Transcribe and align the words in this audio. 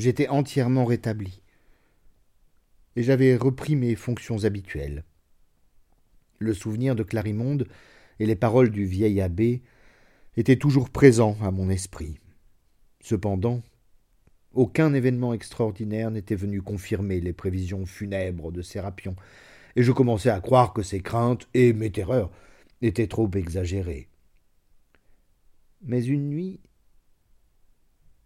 J'étais 0.00 0.28
entièrement 0.28 0.86
rétabli. 0.86 1.42
Et 2.96 3.02
j'avais 3.02 3.36
repris 3.36 3.76
mes 3.76 3.94
fonctions 3.96 4.44
habituelles. 4.44 5.04
Le 6.38 6.54
souvenir 6.54 6.96
de 6.96 7.02
Clarimonde 7.02 7.68
et 8.18 8.24
les 8.24 8.34
paroles 8.34 8.70
du 8.70 8.86
vieil 8.86 9.20
abbé 9.20 9.60
étaient 10.38 10.56
toujours 10.56 10.88
présents 10.88 11.36
à 11.42 11.50
mon 11.50 11.68
esprit. 11.68 12.18
Cependant, 13.02 13.60
aucun 14.54 14.94
événement 14.94 15.34
extraordinaire 15.34 16.10
n'était 16.10 16.34
venu 16.34 16.62
confirmer 16.62 17.20
les 17.20 17.34
prévisions 17.34 17.84
funèbres 17.84 18.52
de 18.52 18.62
Sérapion, 18.62 19.16
et 19.76 19.82
je 19.82 19.92
commençais 19.92 20.30
à 20.30 20.40
croire 20.40 20.72
que 20.72 20.82
ses 20.82 21.00
craintes 21.00 21.46
et 21.52 21.74
mes 21.74 21.92
terreurs 21.92 22.30
étaient 22.80 23.06
trop 23.06 23.30
exagérées. 23.34 24.08
Mais 25.82 26.02
une 26.02 26.30
nuit, 26.30 26.58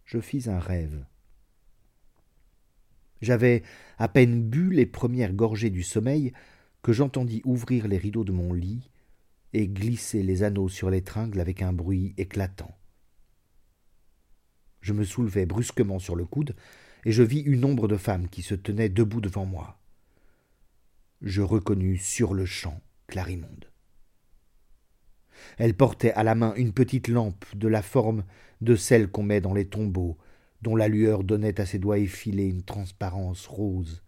je 0.05 0.21
fis 0.21 0.49
un 0.49 0.59
rêve. 0.59 1.03
J'avais 3.25 3.63
à 3.97 4.07
peine 4.07 4.43
bu 4.43 4.69
les 4.69 4.85
premières 4.85 5.33
gorgées 5.33 5.71
du 5.71 5.81
sommeil 5.81 6.31
que 6.83 6.93
j'entendis 6.93 7.41
ouvrir 7.43 7.87
les 7.87 7.97
rideaux 7.97 8.23
de 8.23 8.31
mon 8.31 8.53
lit 8.53 8.91
et 9.51 9.67
glisser 9.67 10.21
les 10.21 10.43
anneaux 10.43 10.69
sur 10.69 10.91
les 10.91 11.01
tringles 11.01 11.39
avec 11.39 11.63
un 11.63 11.73
bruit 11.73 12.13
éclatant. 12.17 12.77
Je 14.81 14.93
me 14.93 15.03
soulevai 15.03 15.47
brusquement 15.47 15.97
sur 15.97 16.15
le 16.15 16.25
coude, 16.25 16.55
et 17.03 17.11
je 17.11 17.23
vis 17.23 17.39
une 17.39 17.65
ombre 17.65 17.87
de 17.87 17.97
femme 17.97 18.29
qui 18.29 18.43
se 18.43 18.53
tenait 18.53 18.89
debout 18.89 19.21
devant 19.21 19.47
moi. 19.47 19.79
Je 21.23 21.41
reconnus 21.41 22.05
sur-le-champ 22.05 22.79
Clarimonde. 23.07 23.71
Elle 25.57 25.73
portait 25.73 26.11
à 26.11 26.21
la 26.21 26.35
main 26.35 26.53
une 26.57 26.73
petite 26.73 27.07
lampe 27.07 27.45
de 27.55 27.67
la 27.67 27.81
forme 27.81 28.23
de 28.61 28.75
celle 28.75 29.07
qu'on 29.09 29.23
met 29.23 29.41
dans 29.41 29.55
les 29.55 29.67
tombeaux, 29.67 30.15
dont 30.61 30.75
la 30.75 30.87
lueur 30.87 31.23
donnait 31.23 31.59
à 31.59 31.65
ses 31.65 31.79
doigts 31.79 31.99
effilés 31.99 32.47
une 32.47 32.63
transparence 32.63 33.47
rose, 33.47 34.03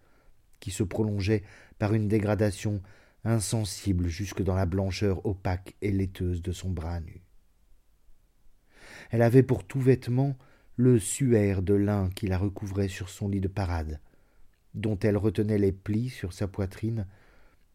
qui 0.60 0.72
se 0.72 0.84
prolongeait 0.84 1.44
par 1.78 1.94
une 1.94 2.08
dégradation 2.08 2.82
insensible 3.24 4.08
jusque 4.08 4.42
dans 4.42 4.56
la 4.56 4.66
blancheur 4.66 5.26
opaque 5.26 5.76
et 5.82 5.92
laiteuse 5.92 6.42
de 6.42 6.52
son 6.52 6.70
bras 6.70 7.00
nu. 7.02 7.22
Elle 9.12 9.22
avait 9.22 9.44
pour 9.44 9.66
tout 9.66 9.82
vêtement 9.82 10.38
le 10.76 11.00
suaire 11.00 11.62
de 11.62 11.74
lin 11.74 12.10
qui 12.16 12.28
la 12.28 12.38
recouvrait 12.38 12.88
sur 12.88 13.10
son 13.10 13.28
lit 13.28 13.42
de 13.42 13.48
parade, 13.48 14.00
dont 14.74 14.98
elle 15.00 15.18
retenait 15.18 15.58
les 15.58 15.72
plis 15.72 16.10
sur 16.10 16.34
sa 16.34 16.48
poitrine, 16.48 17.06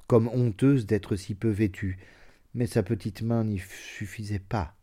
comme 0.06 0.28
honteuse 0.28 0.86
d'être 0.86 1.16
si 1.16 1.34
peu 1.34 1.48
vêtue, 1.48 1.98
mais 2.54 2.66
sa 2.66 2.82
petite 2.82 3.22
main 3.22 3.44
n'y 3.44 3.58
suffisait 3.58 4.38
pas. 4.38 4.76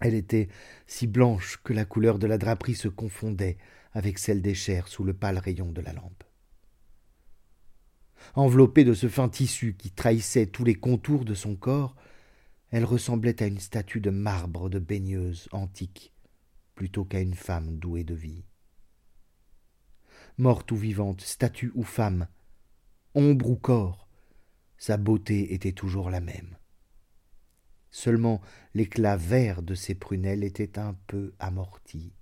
Elle 0.00 0.14
était 0.14 0.48
si 0.86 1.06
blanche 1.06 1.60
que 1.62 1.72
la 1.72 1.84
couleur 1.84 2.18
de 2.18 2.26
la 2.26 2.38
draperie 2.38 2.74
se 2.74 2.88
confondait 2.88 3.58
avec 3.92 4.18
celle 4.18 4.42
des 4.42 4.54
chairs 4.54 4.88
sous 4.88 5.04
le 5.04 5.12
pâle 5.12 5.38
rayon 5.38 5.70
de 5.70 5.80
la 5.80 5.92
lampe. 5.92 6.24
Enveloppée 8.34 8.84
de 8.84 8.94
ce 8.94 9.08
fin 9.08 9.28
tissu 9.28 9.74
qui 9.76 9.90
trahissait 9.90 10.46
tous 10.46 10.64
les 10.64 10.74
contours 10.74 11.24
de 11.24 11.34
son 11.34 11.56
corps, 11.56 11.96
elle 12.70 12.84
ressemblait 12.84 13.42
à 13.42 13.46
une 13.46 13.58
statue 13.58 14.00
de 14.00 14.10
marbre 14.10 14.70
de 14.70 14.78
baigneuse 14.78 15.48
antique, 15.52 16.12
plutôt 16.74 17.04
qu'à 17.04 17.20
une 17.20 17.34
femme 17.34 17.76
douée 17.78 18.04
de 18.04 18.14
vie. 18.14 18.44
Morte 20.38 20.72
ou 20.72 20.76
vivante, 20.76 21.20
statue 21.20 21.70
ou 21.74 21.82
femme, 21.82 22.26
ombre 23.14 23.50
ou 23.50 23.56
corps, 23.56 24.08
sa 24.78 24.96
beauté 24.96 25.52
était 25.52 25.72
toujours 25.72 26.08
la 26.10 26.20
même. 26.20 26.56
Seulement 27.92 28.40
l'éclat 28.74 29.16
vert 29.16 29.62
de 29.62 29.76
ses 29.76 29.94
prunelles 29.94 30.42
était 30.42 30.78
un 30.78 30.94
peu 31.06 31.32
amorti, 31.38 32.12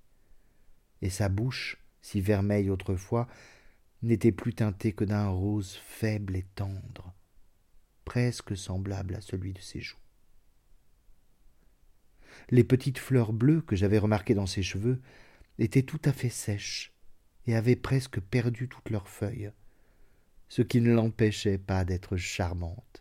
et 1.01 1.09
sa 1.09 1.31
bouche, 1.31 1.79
si 2.03 2.21
vermeille 2.21 2.69
autrefois, 2.69 3.27
n'était 4.03 4.33
plus 4.33 4.53
teintée 4.53 4.93
que 4.93 5.05
d'un 5.05 5.29
rose 5.29 5.79
faible 5.83 6.37
et 6.37 6.45
tendre, 6.55 7.15
presque 8.05 8.55
semblable 8.55 9.15
à 9.15 9.23
celui 9.23 9.55
de 9.55 9.61
ses 9.61 9.81
joues. 9.81 9.97
Les 12.51 12.65
petites 12.65 12.99
fleurs 12.99 13.33
bleues 13.33 13.63
que 13.63 13.77
j'avais 13.77 13.99
remarquées 13.99 14.35
dans 14.35 14.47
ses 14.47 14.63
cheveux 14.63 15.01
étaient 15.59 15.83
tout 15.83 16.01
à 16.05 16.13
fait 16.13 16.29
sèches 16.29 16.93
et 17.47 17.55
avaient 17.55 17.77
presque 17.77 18.21
perdu 18.21 18.69
toutes 18.69 18.91
leurs 18.91 19.09
feuilles 19.09 19.53
ce 20.51 20.63
qui 20.63 20.81
ne 20.81 20.93
l'empêchait 20.93 21.59
pas 21.59 21.85
d'être 21.85 22.17
charmante. 22.17 23.00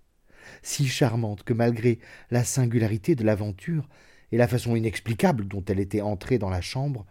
Si 0.61 0.87
charmante 0.87 1.43
que 1.43 1.53
malgré 1.53 1.99
la 2.31 2.43
singularité 2.43 3.15
de 3.15 3.23
l'aventure 3.23 3.87
et 4.31 4.37
la 4.37 4.47
façon 4.47 4.75
inexplicable 4.75 5.47
dont 5.47 5.63
elle 5.65 5.79
était 5.79 6.01
entrée 6.01 6.37
dans 6.37 6.49
la 6.49 6.61
chambre, 6.61 7.05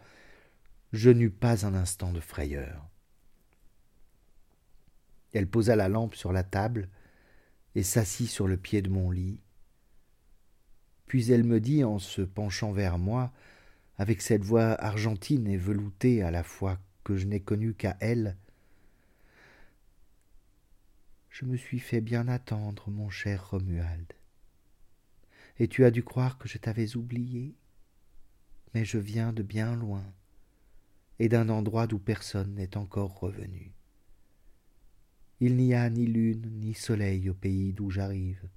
je 0.92 1.10
n'eus 1.10 1.30
pas 1.30 1.66
un 1.66 1.74
instant 1.74 2.12
de 2.12 2.20
frayeur. 2.20 2.88
Elle 5.32 5.48
posa 5.48 5.76
la 5.76 5.88
lampe 5.88 6.14
sur 6.14 6.32
la 6.32 6.42
table 6.42 6.88
et 7.74 7.82
s'assit 7.82 8.28
sur 8.28 8.48
le 8.48 8.56
pied 8.56 8.82
de 8.82 8.88
mon 8.88 9.10
lit. 9.10 9.40
Puis 11.06 11.30
elle 11.30 11.44
me 11.44 11.60
dit 11.60 11.84
en 11.84 11.98
se 11.98 12.22
penchant 12.22 12.72
vers 12.72 12.98
moi, 12.98 13.32
avec 13.96 14.22
cette 14.22 14.44
voix 14.44 14.72
argentine 14.82 15.46
et 15.48 15.56
veloutée 15.56 16.22
à 16.22 16.30
la 16.30 16.42
fois 16.42 16.78
que 17.04 17.16
je 17.16 17.26
n'ai 17.26 17.40
connue 17.40 17.74
qu'à 17.74 17.96
elle, 18.00 18.36
je 21.38 21.44
me 21.44 21.56
suis 21.56 21.78
fait 21.78 22.00
bien 22.00 22.26
attendre, 22.26 22.90
mon 22.90 23.10
cher 23.10 23.50
Romuald. 23.50 24.12
Et 25.60 25.68
tu 25.68 25.84
as 25.84 25.92
dû 25.92 26.02
croire 26.02 26.36
que 26.36 26.48
je 26.48 26.58
t'avais 26.58 26.96
oublié. 26.96 27.54
Mais 28.74 28.84
je 28.84 28.98
viens 28.98 29.32
de 29.32 29.44
bien 29.44 29.76
loin, 29.76 30.04
et 31.20 31.28
d'un 31.28 31.48
endroit 31.48 31.86
d'où 31.86 32.00
personne 32.00 32.56
n'est 32.56 32.76
encore 32.76 33.20
revenu. 33.20 33.70
Il 35.38 35.54
n'y 35.54 35.74
a 35.74 35.88
ni 35.88 36.06
lune 36.06 36.50
ni 36.58 36.74
soleil 36.74 37.30
au 37.30 37.34
pays 37.34 37.72
d'où 37.72 37.88
j'arrive. 37.88 38.48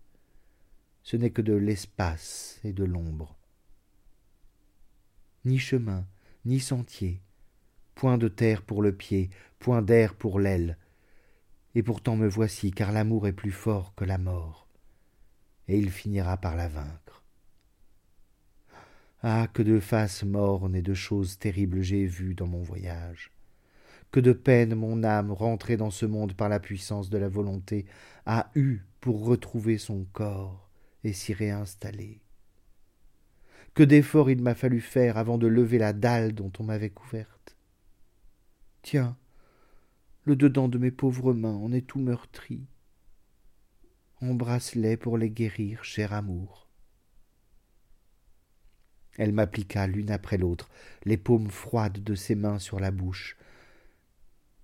Ce 1.04 1.16
n'est 1.18 1.30
que 1.30 1.44
de 1.44 1.54
l'espace 1.54 2.60
et 2.64 2.74
de 2.74 2.84
l'ombre. 2.84 3.38
Ni 5.46 5.60
chemin, 5.60 6.08
ni 6.46 6.60
sentier, 6.60 7.22
point 7.94 8.18
de 8.18 8.28
terre 8.28 8.64
pour 8.64 8.82
le 8.82 8.96
pied, 8.96 9.30
point 9.60 9.84
d'air 9.84 10.16
pour 10.16 10.40
l'aile, 10.40 10.80
et 11.76 11.84
pourtant 11.84 12.16
me 12.16 12.28
voici, 12.28 12.72
car 12.72 12.92
l'amour 12.92 13.28
est 13.28 13.34
plus 13.34 13.52
fort 13.52 13.94
que 13.96 14.06
la 14.06 14.18
mort, 14.18 14.68
et 15.68 15.78
il 15.78 15.90
finira 15.90 16.38
par 16.38 16.56
la 16.56 16.68
vaincre. 16.68 17.24
Ah, 19.24 19.48
que 19.54 19.62
de 19.62 19.80
faces 19.80 20.24
mornes 20.24 20.76
et 20.76 20.82
de 20.82 20.96
choses 20.96 21.38
terribles 21.38 21.82
j'ai 21.82 22.06
vues 22.06 22.34
dans 22.34 22.48
mon 22.48 22.64
voyage. 22.64 23.32
Que 24.12 24.20
de 24.20 24.34
peine 24.34 24.74
mon 24.74 25.04
âme, 25.04 25.32
rentrée 25.32 25.78
dans 25.78 25.92
ce 25.92 26.06
monde 26.06 26.34
par 26.34 26.50
la 26.50 26.60
puissance 26.60 27.10
de 27.10 27.20
la 27.20 27.30
volonté, 27.30 27.86
a 28.26 28.50
eu 28.56 28.80
pour 29.00 29.26
retrouver 29.26 29.78
son 29.78 30.06
corps 30.12 30.70
et 31.04 31.14
s'y 31.14 31.34
réinstaller. 31.34 32.22
Que 33.74 33.84
d'efforts 33.84 34.30
il 34.30 34.42
m'a 34.42 34.56
fallu 34.56 34.82
faire 34.82 35.18
avant 35.18 35.38
de 35.38 35.48
lever 35.48 35.78
la 35.78 35.94
dalle 35.94 36.34
dont 36.34 36.52
on 36.60 36.64
m'avait 36.64 36.90
couverte. 36.90 37.56
Tiens, 38.82 39.16
le 40.24 40.36
dedans 40.36 40.68
de 40.68 40.78
mes 40.78 40.92
pauvres 40.92 41.34
mains 41.34 41.56
en 41.56 41.72
est 41.72 41.88
tout 41.88 42.00
meurtri. 42.00 42.66
Embrasse-les 44.22 44.98
pour 44.98 45.18
les 45.18 45.32
guérir, 45.32 45.84
cher 45.84 46.14
amour. 46.14 46.70
Elle 49.18 49.34
m'appliqua 49.34 49.88
l'une 49.88 50.12
après 50.12 50.38
l'autre 50.38 50.70
les 51.06 51.18
paumes 51.18 51.50
froides 51.50 52.04
de 52.04 52.16
ses 52.16 52.36
mains 52.36 52.60
sur 52.60 52.80
la 52.80 52.92
bouche. 52.92 53.36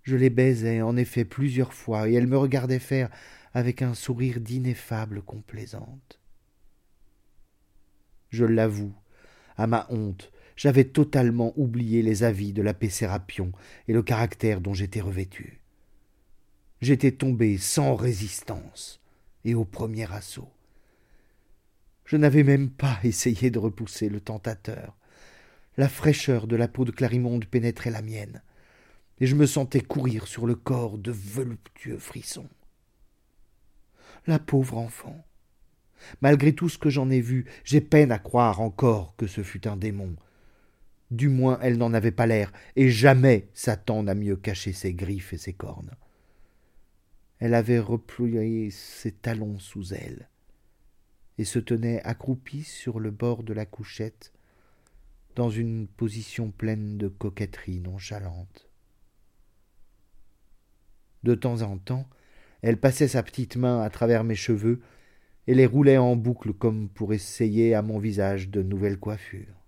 Je 0.04 0.16
les 0.16 0.30
baisais 0.30 0.82
en 0.82 0.96
effet 0.96 1.26
plusieurs 1.26 1.74
fois, 1.74 2.08
et 2.08 2.14
elle 2.14 2.28
me 2.28 2.38
regardait 2.38 2.80
faire 2.80 3.10
avec 3.54 3.82
un 3.82 3.94
sourire 3.94 4.40
d'ineffable 4.40 5.22
complaisante. 5.22 6.20
Je 8.30 8.46
l'avoue, 8.46 8.94
à 9.58 9.68
ma 9.68 9.88
honte, 9.90 10.32
j'avais 10.58 10.86
totalement 10.86 11.54
oublié 11.56 12.02
les 12.02 12.24
avis 12.24 12.52
de 12.52 12.62
l'abbé 12.62 12.90
Sérapion 12.90 13.52
et 13.88 13.94
le 13.94 14.02
caractère 14.02 14.60
dont 14.60 14.74
j'étais 14.74 15.02
revêtu. 15.02 15.62
J'étais 16.82 17.12
tombé 17.12 17.58
sans 17.58 17.96
résistance 17.96 19.00
et 19.46 19.54
au 19.54 19.64
premier 19.64 20.12
assaut. 20.12 20.52
Je 22.06 22.18
n'avais 22.18 22.44
même 22.44 22.70
pas 22.70 23.00
essayé 23.04 23.52
de 23.52 23.60
repousser 23.60 24.10
le 24.10 24.20
tentateur. 24.20 24.98
La 25.78 25.88
fraîcheur 25.90 26.48
de 26.48 26.56
la 26.56 26.68
peau 26.68 26.86
de 26.86 26.92
Clarimonde 26.92 27.46
pénétrait 27.46 27.92
la 27.92 28.02
mienne, 28.02 28.42
et 29.20 29.28
je 29.28 29.36
me 29.36 29.46
sentais 29.46 29.82
courir 29.82 30.28
sur 30.28 30.48
le 30.48 30.56
corps 30.56 30.98
de 30.98 31.12
voluptueux 31.12 32.00
frissons. 32.00 32.50
La 34.26 34.40
pauvre 34.40 34.78
enfant. 34.78 35.24
Malgré 36.22 36.54
tout 36.54 36.70
ce 36.70 36.78
que 36.78 36.90
j'en 36.90 37.10
ai 37.10 37.22
vu, 37.22 37.46
j'ai 37.64 37.82
peine 37.82 38.12
à 38.12 38.20
croire 38.20 38.62
encore 38.62 39.16
que 39.18 39.28
ce 39.28 39.44
fût 39.44 39.68
un 39.68 39.78
démon, 39.78 40.16
du 41.12 41.30
moins 41.30 41.60
elle 41.62 41.78
n'en 41.78 41.94
avait 41.94 42.12
pas 42.12 42.28
l'air, 42.28 42.52
et 42.76 42.90
jamais 42.90 43.50
Satan 43.54 44.04
n'a 44.04 44.16
mieux 44.16 44.36
caché 44.36 44.74
ses 44.74 44.94
griffes 44.94 45.34
et 45.34 45.38
ses 45.38 45.54
cornes. 45.54 45.96
Elle 47.40 47.54
avait 47.54 47.80
replié 47.80 48.70
ses 48.72 49.12
talons 49.12 49.60
sous 49.60 49.94
elle, 49.94 50.30
et 51.38 51.46
se 51.46 51.60
tenait 51.60 52.02
accroupie 52.04 52.64
sur 52.64 53.00
le 53.00 53.12
bord 53.12 53.44
de 53.44 53.54
la 53.54 53.66
couchette, 53.66 54.34
dans 55.36 55.50
une 55.52 55.88
position 55.88 56.50
pleine 56.50 56.98
de 56.98 57.08
coquetterie 57.08 57.80
nonchalante. 57.80 58.68
De 61.24 61.36
temps 61.36 61.62
en 61.62 61.78
temps, 61.78 62.10
elle 62.62 62.78
passait 62.78 63.08
sa 63.08 63.22
petite 63.22 63.56
main 63.56 63.82
à 63.82 63.90
travers 63.90 64.24
mes 64.24 64.36
cheveux 64.36 64.82
et 65.46 65.54
les 65.54 65.66
roulait 65.66 65.98
en 65.98 66.16
boucle 66.16 66.54
comme 66.54 66.90
pour 66.90 67.14
essayer 67.14 67.76
à 67.76 67.82
mon 67.82 68.00
visage 68.00 68.50
de 68.50 68.64
nouvelles 68.64 68.98
coiffures. 68.98 69.67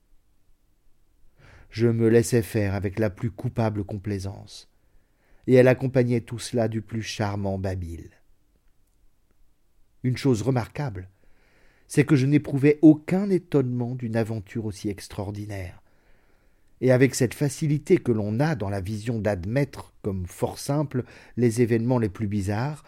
Je 1.70 1.88
me 1.88 2.08
laissais 2.08 2.42
faire 2.42 2.74
avec 2.74 2.98
la 2.98 3.10
plus 3.10 3.30
coupable 3.30 3.84
complaisance, 3.84 4.70
et 5.48 5.54
elle 5.54 5.68
accompagnait 5.68 6.22
tout 6.22 6.40
cela 6.40 6.68
du 6.68 6.82
plus 6.82 7.04
charmant 7.04 7.60
babil. 7.60 8.10
Une 10.04 10.18
chose 10.18 10.42
remarquable, 10.42 11.10
c'est 11.88 12.06
que 12.06 12.16
je 12.16 12.26
n'éprouvais 12.26 12.80
aucun 12.82 13.30
étonnement 13.30 13.96
d'une 13.96 14.16
aventure 14.16 14.66
aussi 14.66 14.90
extraordinaire. 14.90 15.82
Et 16.82 16.92
avec 16.92 17.14
cette 17.14 17.34
facilité 17.34 17.98
que 17.98 18.12
l'on 18.12 18.40
a 18.40 18.56
dans 18.56 18.70
la 18.70 18.80
vision 18.80 19.20
d'admettre 19.20 19.94
comme 20.02 20.26
fort 20.26 20.60
simple 20.60 21.04
les 21.36 21.62
événements 21.62 22.00
les 22.00 22.10
plus 22.10 22.28
bizarres, 22.28 22.84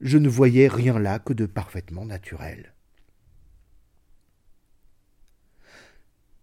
je 0.00 0.18
ne 0.18 0.28
voyais 0.28 0.68
rien 0.68 0.98
là 0.98 1.18
que 1.18 1.32
de 1.32 1.46
parfaitement 1.46 2.06
naturel. 2.06 2.72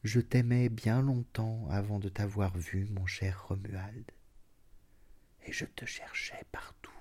Je 0.06 0.20
t'aimais 0.20 0.70
bien 0.70 1.02
longtemps 1.02 1.68
avant 1.72 1.98
de 1.98 2.10
t'avoir 2.10 2.56
vu, 2.56 2.86
mon 2.92 3.08
cher 3.08 3.48
Romuald, 3.48 4.06
et 5.48 5.52
je 5.52 5.66
te 5.66 5.84
cherchais 5.84 6.44
partout. 6.52 6.92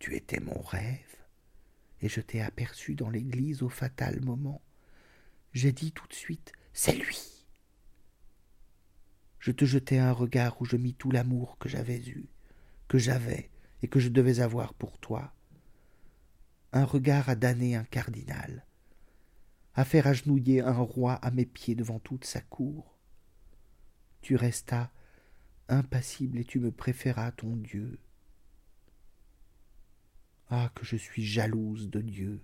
Tu 0.00 0.16
étais 0.16 0.40
mon 0.40 0.60
rêve, 0.60 1.22
et 2.00 2.08
je 2.08 2.20
t'ai 2.20 2.40
aperçu 2.40 2.96
dans 2.96 3.10
l'église 3.10 3.62
au 3.62 3.68
fatal 3.68 4.20
moment. 4.20 4.60
J'ai 5.52 5.70
dit 5.70 5.92
tout 5.92 6.08
de 6.08 6.14
suite 6.14 6.52
C'est 6.72 6.96
lui. 6.96 7.46
Je 9.38 9.52
te 9.52 9.64
jetai 9.64 10.00
un 10.00 10.10
regard 10.10 10.60
où 10.60 10.64
je 10.64 10.76
mis 10.76 10.94
tout 10.94 11.12
l'amour 11.12 11.58
que 11.58 11.68
j'avais 11.68 12.00
eu, 12.00 12.26
que 12.88 12.98
j'avais 12.98 13.52
et 13.82 13.88
que 13.88 14.00
je 14.00 14.08
devais 14.08 14.40
avoir 14.40 14.74
pour 14.74 14.98
toi. 14.98 15.32
Un 16.72 16.84
regard 16.84 17.28
à 17.28 17.36
damner 17.36 17.76
un 17.76 17.84
cardinal, 17.84 18.64
à 19.78 19.84
faire 19.84 20.08
agenouiller 20.08 20.60
un 20.60 20.72
roi 20.72 21.12
à 21.12 21.30
mes 21.30 21.46
pieds 21.46 21.76
devant 21.76 22.00
toute 22.00 22.24
sa 22.24 22.40
cour. 22.40 22.98
Tu 24.22 24.34
restas 24.34 24.90
impassible 25.68 26.38
et 26.38 26.44
tu 26.44 26.58
me 26.58 26.72
préféras 26.72 27.30
ton 27.30 27.54
Dieu. 27.54 28.00
Ah, 30.50 30.72
que 30.74 30.84
je 30.84 30.96
suis 30.96 31.24
jalouse 31.24 31.90
de 31.90 32.00
Dieu, 32.00 32.42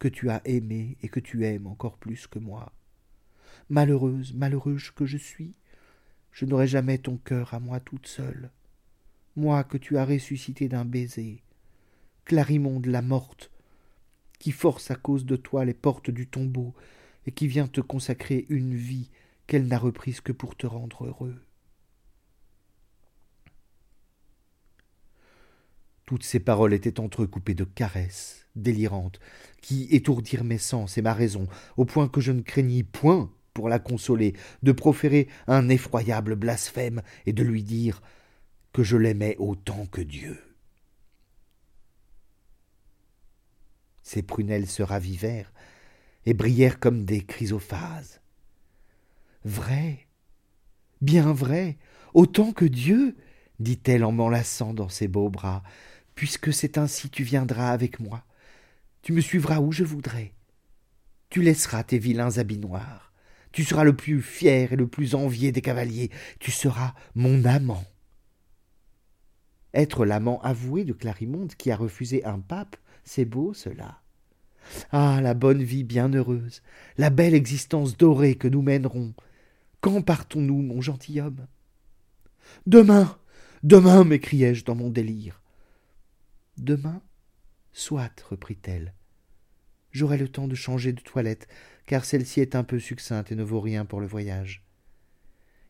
que 0.00 0.08
tu 0.08 0.30
as 0.30 0.42
aimé 0.44 0.98
et 1.00 1.08
que 1.08 1.20
tu 1.20 1.46
aimes 1.46 1.68
encore 1.68 1.96
plus 1.96 2.26
que 2.26 2.40
moi. 2.40 2.72
Malheureuse, 3.68 4.34
malheureuse 4.34 4.90
que 4.90 5.06
je 5.06 5.18
suis, 5.18 5.54
je 6.32 6.44
n'aurai 6.44 6.66
jamais 6.66 6.98
ton 6.98 7.18
cœur 7.18 7.54
à 7.54 7.60
moi 7.60 7.78
toute 7.78 8.08
seule. 8.08 8.50
Moi 9.36 9.62
que 9.62 9.78
tu 9.78 9.96
as 9.96 10.04
ressuscité 10.04 10.68
d'un 10.68 10.86
baiser, 10.86 11.44
Clarimonde 12.24 12.86
la 12.86 13.00
morte, 13.00 13.51
qui 14.42 14.50
force 14.50 14.90
à 14.90 14.96
cause 14.96 15.24
de 15.24 15.36
toi 15.36 15.64
les 15.64 15.72
portes 15.72 16.10
du 16.10 16.26
tombeau 16.26 16.74
et 17.26 17.30
qui 17.30 17.46
vient 17.46 17.68
te 17.68 17.80
consacrer 17.80 18.44
une 18.48 18.74
vie 18.74 19.08
qu'elle 19.46 19.68
n'a 19.68 19.78
reprise 19.78 20.20
que 20.20 20.32
pour 20.32 20.56
te 20.56 20.66
rendre 20.66 21.06
heureux. 21.06 21.40
Toutes 26.06 26.24
ces 26.24 26.40
paroles 26.40 26.72
étaient 26.72 26.98
entrecoupées 26.98 27.54
de 27.54 27.62
caresses 27.62 28.48
délirantes, 28.56 29.20
qui 29.60 29.86
étourdirent 29.92 30.42
mes 30.42 30.58
sens 30.58 30.98
et 30.98 31.02
ma 31.02 31.14
raison, 31.14 31.46
au 31.76 31.84
point 31.84 32.08
que 32.08 32.20
je 32.20 32.32
ne 32.32 32.42
craignis 32.42 32.82
point, 32.82 33.32
pour 33.54 33.68
la 33.68 33.78
consoler, 33.78 34.34
de 34.64 34.72
proférer 34.72 35.28
un 35.46 35.68
effroyable 35.68 36.34
blasphème 36.34 37.02
et 37.26 37.32
de 37.32 37.44
lui 37.44 37.62
dire 37.62 38.02
que 38.72 38.82
je 38.82 38.96
l'aimais 38.96 39.36
autant 39.38 39.86
que 39.86 40.00
Dieu. 40.00 40.51
Ses 44.02 44.22
prunelles 44.22 44.68
se 44.68 44.82
ravivèrent 44.82 45.52
et 46.26 46.34
brillèrent 46.34 46.80
comme 46.80 47.04
des 47.04 47.22
chrysophases. 47.22 48.20
Vrai, 49.44 50.06
bien 51.00 51.32
vrai, 51.32 51.78
autant 52.14 52.52
que 52.52 52.64
Dieu, 52.64 53.16
dit-elle 53.58 54.04
en 54.04 54.12
m'enlaçant 54.12 54.74
dans 54.74 54.88
ses 54.88 55.08
beaux 55.08 55.30
bras, 55.30 55.62
puisque 56.14 56.52
c'est 56.52 56.78
ainsi 56.78 57.10
tu 57.10 57.24
viendras 57.24 57.70
avec 57.70 58.00
moi. 58.00 58.24
Tu 59.02 59.12
me 59.12 59.20
suivras 59.20 59.58
où 59.60 59.72
je 59.72 59.84
voudrais. 59.84 60.32
Tu 61.30 61.42
laisseras 61.42 61.82
tes 61.82 61.98
vilains 61.98 62.38
habits 62.38 62.58
noirs. 62.58 63.12
Tu 63.52 63.64
seras 63.64 63.84
le 63.84 63.96
plus 63.96 64.22
fier 64.22 64.72
et 64.72 64.76
le 64.76 64.86
plus 64.86 65.14
envié 65.14 65.52
des 65.52 65.60
cavaliers. 65.60 66.10
Tu 66.38 66.50
seras 66.50 66.94
mon 67.14 67.44
amant. 67.44 67.84
Être 69.74 70.04
l'amant 70.04 70.40
avoué 70.42 70.84
de 70.84 70.92
Clarimonde 70.92 71.54
qui 71.54 71.70
a 71.70 71.76
refusé 71.76 72.24
un 72.24 72.38
pape, 72.38 72.76
c'est 73.04 73.24
beau 73.24 73.54
cela. 73.54 74.00
Ah, 74.90 75.20
la 75.22 75.34
bonne 75.34 75.62
vie 75.62 75.84
bienheureuse, 75.84 76.62
la 76.96 77.10
belle 77.10 77.34
existence 77.34 77.96
dorée 77.96 78.36
que 78.36 78.48
nous 78.48 78.62
mènerons. 78.62 79.14
Quand 79.80 80.02
partons-nous, 80.02 80.62
mon 80.62 80.80
gentilhomme? 80.80 81.46
Demain, 82.66 83.18
demain, 83.62 84.04
m'écriai-je 84.04 84.64
dans 84.64 84.74
mon 84.74 84.90
délire. 84.90 85.42
Demain 86.56 87.02
Soit, 87.72 88.22
reprit-elle. 88.28 88.94
J'aurai 89.90 90.18
le 90.18 90.28
temps 90.28 90.48
de 90.48 90.54
changer 90.54 90.92
de 90.92 91.00
toilette, 91.00 91.48
car 91.86 92.04
celle-ci 92.04 92.40
est 92.40 92.54
un 92.54 92.64
peu 92.64 92.78
succincte 92.78 93.32
et 93.32 93.34
ne 93.34 93.42
vaut 93.42 93.60
rien 93.60 93.84
pour 93.84 94.00
le 94.00 94.06
voyage. 94.06 94.64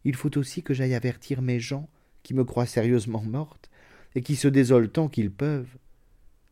Il 0.05 0.17
faut 0.17 0.37
aussi 0.37 0.63
que 0.63 0.75
j'aille 0.75 0.95
avertir 0.95 1.43
mes 1.43 1.61
gens, 1.61 1.89
qui 2.23 2.35
me 2.35 2.45
croient 2.45 2.67
sérieusement 2.67 3.23
morte, 3.23 3.71
et 4.15 4.23
qui 4.23 4.37
se 4.37 4.49
désolent 4.49 4.91
tant 4.91 5.09
qu'ils 5.09 5.33
peuvent. 5.33 5.79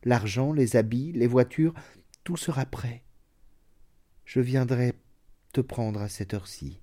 L'argent, 0.04 0.52
les 0.52 0.76
habits, 0.76 1.12
les 1.12 1.26
voitures, 1.26 1.74
tout 2.24 2.36
sera 2.36 2.64
prêt. 2.66 3.02
Je 4.24 4.40
viendrai 4.40 4.94
te 5.52 5.60
prendre 5.60 6.00
à 6.00 6.08
cette 6.08 6.34
heure-ci. 6.34 6.80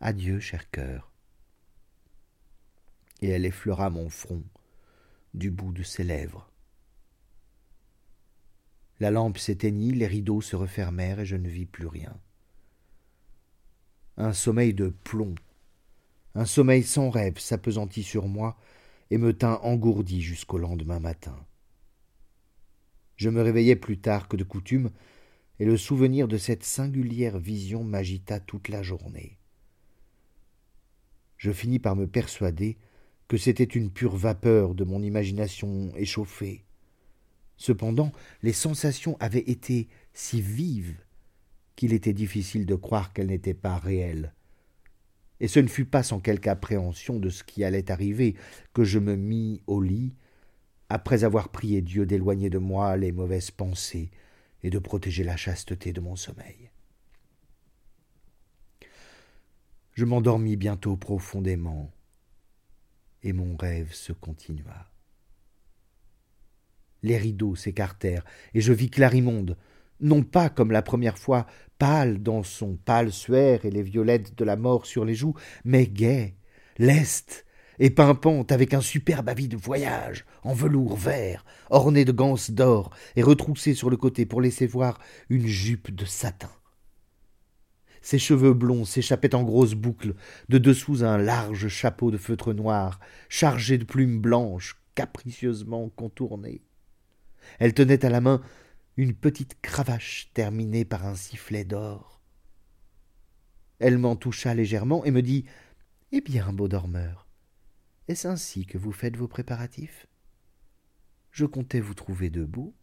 Adieu, 0.00 0.40
cher 0.40 0.70
cœur. 0.70 1.10
Et 3.20 3.28
elle 3.28 3.44
effleura 3.44 3.90
mon 3.90 4.08
front 4.08 4.44
du 5.34 5.50
bout 5.50 5.72
de 5.72 5.82
ses 5.82 6.04
lèvres. 6.04 6.50
La 9.00 9.10
lampe 9.10 9.38
s'éteignit, 9.38 9.94
les 9.94 10.06
rideaux 10.06 10.40
se 10.40 10.56
refermèrent 10.56 11.20
et 11.20 11.26
je 11.26 11.36
ne 11.36 11.48
vis 11.48 11.66
plus 11.66 11.86
rien. 11.86 12.16
Un 14.16 14.32
sommeil 14.32 14.74
de 14.74 14.88
plomb, 14.88 15.34
un 16.34 16.44
sommeil 16.44 16.82
sans 16.82 17.10
rêve 17.10 17.38
s'appesantit 17.38 18.02
sur 18.02 18.28
moi 18.28 18.56
et 19.10 19.18
me 19.18 19.32
tint 19.32 19.60
engourdi 19.62 20.20
jusqu'au 20.20 20.58
lendemain 20.58 21.00
matin. 21.00 21.36
Je 23.16 23.30
me 23.30 23.42
réveillai 23.42 23.76
plus 23.76 23.98
tard 23.98 24.28
que 24.28 24.36
de 24.36 24.44
coutume, 24.44 24.90
et 25.58 25.64
le 25.64 25.76
souvenir 25.76 26.28
de 26.28 26.38
cette 26.38 26.62
singulière 26.62 27.38
vision 27.38 27.82
m'agita 27.82 28.38
toute 28.38 28.68
la 28.68 28.82
journée. 28.82 29.38
Je 31.36 31.50
finis 31.50 31.80
par 31.80 31.96
me 31.96 32.06
persuader 32.06 32.78
que 33.26 33.36
c'était 33.36 33.64
une 33.64 33.90
pure 33.90 34.16
vapeur 34.16 34.74
de 34.74 34.84
mon 34.84 35.02
imagination 35.02 35.92
échauffée. 35.96 36.64
Cependant, 37.56 38.12
les 38.42 38.52
sensations 38.52 39.16
avaient 39.18 39.50
été 39.50 39.88
si 40.12 40.40
vives 40.40 40.96
qu'il 41.76 41.92
était 41.92 42.12
difficile 42.12 42.66
de 42.66 42.74
croire 42.74 43.12
qu'elles 43.12 43.28
n'étaient 43.28 43.54
pas 43.54 43.76
réelles. 43.78 44.34
Et 45.40 45.48
ce 45.48 45.60
ne 45.60 45.68
fut 45.68 45.84
pas 45.84 46.02
sans 46.02 46.20
quelque 46.20 46.48
appréhension 46.48 47.18
de 47.18 47.30
ce 47.30 47.44
qui 47.44 47.64
allait 47.64 47.90
arriver 47.90 48.34
que 48.72 48.84
je 48.84 48.98
me 48.98 49.16
mis 49.16 49.62
au 49.66 49.80
lit, 49.80 50.14
après 50.88 51.24
avoir 51.24 51.50
prié 51.50 51.82
Dieu 51.82 52.06
d'éloigner 52.06 52.50
de 52.50 52.58
moi 52.58 52.96
les 52.96 53.12
mauvaises 53.12 53.50
pensées 53.50 54.10
et 54.62 54.70
de 54.70 54.78
protéger 54.78 55.22
la 55.22 55.36
chasteté 55.36 55.92
de 55.92 56.00
mon 56.00 56.16
sommeil. 56.16 56.70
Je 59.92 60.04
m'endormis 60.04 60.56
bientôt 60.56 60.96
profondément, 60.96 61.90
et 63.22 63.32
mon 63.32 63.56
rêve 63.56 63.92
se 63.92 64.12
continua. 64.12 64.90
Les 67.02 67.18
rideaux 67.18 67.56
s'écartèrent, 67.56 68.24
et 68.54 68.60
je 68.60 68.72
vis 68.72 68.90
Clarimonde, 68.90 69.56
non 70.00 70.22
pas 70.22 70.48
comme 70.48 70.72
la 70.72 70.82
première 70.82 71.18
fois, 71.18 71.46
pâle 71.78 72.22
dans 72.22 72.42
son 72.42 72.76
pâle 72.76 73.12
suaire 73.12 73.64
et 73.64 73.70
les 73.70 73.82
violettes 73.82 74.36
de 74.36 74.44
la 74.44 74.56
mort 74.56 74.86
sur 74.86 75.04
les 75.04 75.14
joues, 75.14 75.34
mais 75.64 75.86
gaie, 75.86 76.34
leste 76.78 77.44
et 77.78 77.90
pimpante 77.90 78.50
avec 78.50 78.74
un 78.74 78.80
superbe 78.80 79.28
habit 79.28 79.48
de 79.48 79.56
voyage, 79.56 80.24
en 80.42 80.52
velours 80.52 80.96
vert, 80.96 81.44
orné 81.70 82.04
de 82.04 82.12
ganses 82.12 82.50
d'or 82.50 82.90
et 83.16 83.22
retroussé 83.22 83.74
sur 83.74 83.90
le 83.90 83.96
côté 83.96 84.26
pour 84.26 84.40
laisser 84.40 84.66
voir 84.66 84.98
une 85.28 85.46
jupe 85.46 85.94
de 85.94 86.04
satin. 86.04 86.50
Ses 88.00 88.18
cheveux 88.18 88.54
blonds 88.54 88.84
s'échappaient 88.84 89.34
en 89.34 89.42
grosses 89.42 89.74
boucles 89.74 90.14
de 90.48 90.58
dessous 90.58 91.04
un 91.04 91.18
large 91.18 91.68
chapeau 91.68 92.10
de 92.10 92.16
feutre 92.16 92.52
noir, 92.52 93.00
chargé 93.28 93.76
de 93.78 93.84
plumes 93.84 94.20
blanches 94.20 94.76
capricieusement 94.94 95.88
contournées. 95.90 96.62
Elle 97.58 97.74
tenait 97.74 98.04
à 98.04 98.10
la 98.10 98.20
main 98.20 98.40
une 98.98 99.14
petite 99.14 99.60
cravache 99.62 100.28
terminée 100.34 100.84
par 100.84 101.06
un 101.06 101.14
sifflet 101.14 101.64
d'or. 101.64 102.20
Elle 103.78 103.96
m'en 103.96 104.16
toucha 104.16 104.54
légèrement 104.54 105.04
et 105.04 105.12
me 105.12 105.22
dit 105.22 105.44
Eh 106.10 106.20
bien, 106.20 106.52
beau 106.52 106.66
dormeur, 106.66 107.28
est-ce 108.08 108.26
ainsi 108.26 108.66
que 108.66 108.76
vous 108.76 108.90
faites 108.90 109.16
vos 109.16 109.28
préparatifs? 109.28 110.08
Je 111.30 111.46
comptais 111.46 111.78
vous 111.78 111.94
trouver 111.94 112.28
debout. 112.28 112.74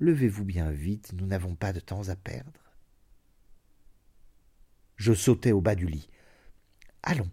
Levez-vous 0.00 0.44
bien 0.44 0.70
vite, 0.70 1.14
nous 1.14 1.26
n'avons 1.26 1.54
pas 1.54 1.72
de 1.72 1.80
temps 1.80 2.10
à 2.10 2.14
perdre. 2.14 2.74
Je 4.96 5.14
sautai 5.14 5.52
au 5.52 5.62
bas 5.62 5.76
du 5.76 5.86
lit. 5.86 6.10
Allons, 7.02 7.30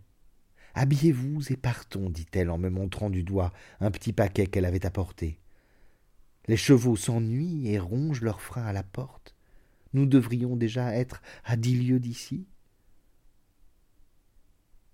habillez-vous 0.73 1.51
et 1.51 1.57
partons, 1.57 2.09
dit-elle 2.09 2.49
en 2.49 2.57
me 2.57 2.69
montrant 2.69 3.09
du 3.09 3.23
doigt 3.23 3.51
un 3.81 3.91
petit 3.91 4.13
paquet 4.13 4.47
qu'elle 4.47 4.65
avait 4.65 4.85
apporté. 4.85 5.42
Les 6.47 6.57
chevaux 6.57 6.95
s'ennuient 6.95 7.69
et 7.69 7.79
rongent 7.79 8.21
leurs 8.21 8.41
freins 8.41 8.65
à 8.65 8.73
la 8.73 8.83
porte. 8.83 9.35
Nous 9.93 10.05
devrions 10.05 10.55
déjà 10.55 10.93
être 10.93 11.21
à 11.45 11.55
dix 11.55 11.75
lieues 11.79 11.99
d'ici. 11.99 12.47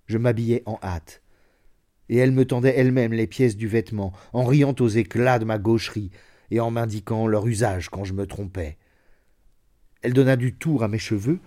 Je 0.06 0.18
m'habillai 0.18 0.64
en 0.66 0.80
hâte, 0.84 1.22
et 2.10 2.18
elle 2.18 2.32
me 2.32 2.46
tendait 2.46 2.76
elle-même 2.76 3.14
les 3.14 3.28
pièces 3.28 3.56
du 3.56 3.68
vêtement, 3.68 4.12
en 4.34 4.44
riant 4.44 4.76
aux 4.80 4.88
éclats 4.88 5.40
de 5.40 5.46
ma 5.46 5.58
gaucherie, 5.58 6.12
et 6.52 6.60
en 6.60 6.72
m'indiquant 6.72 7.28
leur 7.28 7.46
usage 7.46 7.90
quand 7.90 8.04
je 8.04 8.14
me 8.14 8.26
trompais. 8.26 8.78
Elle 10.02 10.14
donna 10.14 10.36
du 10.36 10.56
tour 10.56 10.84
à 10.84 10.88
mes 10.88 10.98
cheveux, 10.98 11.40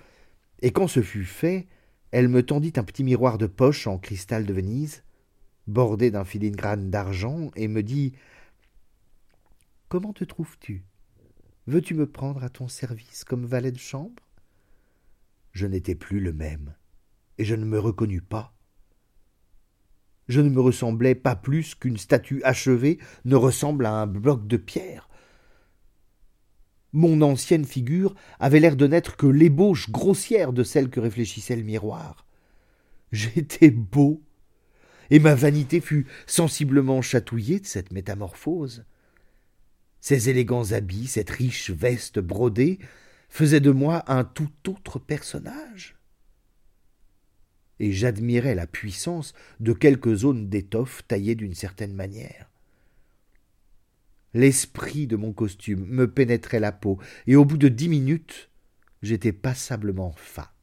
et 0.61 0.71
quand 0.71 0.87
ce 0.87 1.03
fut 1.03 1.25
fait, 1.25 1.67
elle 2.13 2.29
me 2.29 2.45
tendit 2.45 2.73
un 2.77 2.85
petit 2.85 3.03
miroir 3.05 3.39
de 3.39 3.47
poche 3.47 3.87
en 3.87 3.99
cristal 3.99 4.47
de 4.47 4.53
Venise, 4.53 5.03
bordé 5.67 6.11
d'un 6.11 6.25
filigrane 6.25 6.91
d'argent, 6.91 7.51
et 7.57 7.69
me 7.69 7.83
dit 7.83 8.13
Comment 9.93 10.15
te 10.15 10.25
trouves-tu? 10.25 10.87
Veux-tu 11.67 11.93
me 11.93 12.11
prendre 12.11 12.43
à 12.43 12.49
ton 12.49 12.67
service 12.67 13.25
comme 13.25 13.45
valet 13.45 13.73
de 13.73 13.79
chambre? 13.79 14.23
Je 15.53 15.67
n'étais 15.67 15.95
plus 15.95 16.19
le 16.19 16.33
même, 16.33 16.75
et 17.37 17.45
je 17.45 17.55
ne 17.55 17.67
me 17.67 17.79
reconnus 17.79 18.23
pas. 18.27 18.57
Je 20.29 20.41
ne 20.41 20.49
me 20.49 20.63
ressemblais 20.63 21.15
pas 21.15 21.37
plus 21.37 21.75
qu'une 21.75 21.99
statue 21.99 22.43
achevée 22.43 23.01
ne 23.27 23.37
ressemble 23.37 23.85
à 23.85 23.93
un 23.93 24.07
bloc 24.07 24.47
de 24.47 24.57
pierre. 24.57 25.11
Mon 26.95 27.21
ancienne 27.21 27.67
figure 27.67 28.15
avait 28.41 28.61
l'air 28.61 28.77
de 28.77 28.87
n'être 28.87 29.19
que 29.19 29.27
l'ébauche 29.27 29.91
grossière 29.91 30.55
de 30.55 30.63
celle 30.63 30.89
que 30.89 31.01
réfléchissait 31.01 31.57
le 31.57 31.65
miroir. 31.65 32.27
J'étais 33.13 33.71
beau, 33.71 34.23
et 35.11 35.19
ma 35.19 35.35
vanité 35.35 35.83
fut 35.83 36.07
sensiblement 36.27 37.03
chatouillée 37.03 37.61
de 37.61 37.67
cette 37.67 37.93
métamorphose. 37.93 38.87
Ces 40.03 40.29
élégants 40.29 40.73
habits, 40.73 41.07
cette 41.07 41.31
riche 41.31 41.71
veste 41.71 42.19
brodée, 42.19 42.79
faisaient 43.31 43.61
de 43.61 43.71
moi 43.71 44.05
un 44.13 44.25
tout 44.25 44.51
autre 44.69 44.99
personnage 44.99 45.97
et 47.83 47.91
j'admirais 47.91 48.55
la 48.55 48.69
puissance 48.69 49.35
de 49.59 49.73
quelques 49.73 50.15
zones 50.15 50.49
d'étoffe 50.49 51.03
taillées 51.09 51.35
d'une 51.35 51.55
certaine 51.55 51.95
manière. 51.95 52.49
L'esprit 54.35 55.09
de 55.09 55.17
mon 55.17 55.33
costume 55.33 55.85
me 55.87 56.09
pénétrait 56.09 56.61
la 56.61 56.71
peau, 56.71 56.99
et 57.27 57.35
au 57.35 57.45
bout 57.45 57.59
de 57.59 57.69
dix 57.69 57.89
minutes, 57.89 58.51
j'étais 59.03 59.33
passablement 59.33 60.13
fat. 60.17 60.55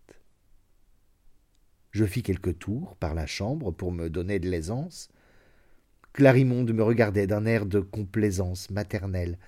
Je 1.92 2.06
fis 2.06 2.24
quelques 2.24 2.58
tours 2.58 2.96
par 2.96 3.14
la 3.14 3.26
chambre 3.26 3.72
pour 3.72 3.92
me 3.92 4.10
donner 4.10 4.40
de 4.40 4.50
l'aisance. 4.50 5.10
Clarimonde 6.20 6.74
me 6.74 6.84
regardait 6.84 7.28
d'un 7.28 7.46
air 7.46 7.66
de 7.66 7.80
complaisance 7.80 8.72
maternelle 8.72 9.40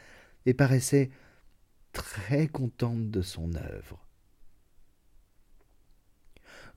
et 0.45 0.53
paraissait 0.53 1.11
très 1.91 2.47
contente 2.47 3.11
de 3.11 3.21
son 3.21 3.53
œuvre. 3.55 4.07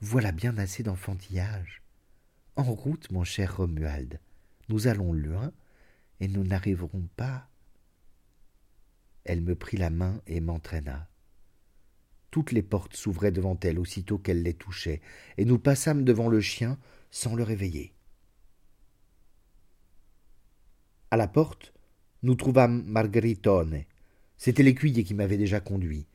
Voilà 0.01 0.33
bien 0.33 0.59
assez 0.59 0.83
d'enfantillage. 0.83 1.81
En 2.57 2.65
route, 2.65 3.09
mon 3.13 3.23
cher 3.23 3.59
Romuald. 3.59 4.19
Nous 4.69 4.89
allons 4.89 5.13
loin, 5.13 5.53
et 6.19 6.27
nous 6.27 6.43
n'arriverons 6.43 7.09
pas. 7.15 7.49
Elle 9.23 9.43
me 9.43 9.55
prit 9.55 9.77
la 9.77 9.91
main 9.91 10.21
et 10.27 10.41
m'entraîna. 10.41 11.09
Toutes 12.33 12.51
les 12.51 12.65
portes 12.65 12.97
s'ouvraient 12.97 13.31
devant 13.31 13.57
elle 13.63 13.79
aussitôt 13.79 14.19
qu'elle 14.19 14.43
les 14.43 14.55
touchait, 14.55 15.03
et 15.39 15.45
nous 15.45 15.61
passâmes 15.61 16.03
devant 16.03 16.29
le 16.29 16.41
chien 16.41 16.81
sans 17.13 17.37
le 17.37 17.45
réveiller. 17.45 17.95
À 21.15 21.17
la 21.17 21.29
porte, 21.29 21.73
nous 22.25 22.35
trouvâmes 22.35 22.83
Margheritone. 22.89 23.85
C'était 24.37 24.65
l'écuyer 24.65 25.05
qui 25.05 25.15
m'avait 25.15 25.37
déjà 25.37 25.61
conduit. 25.61 26.09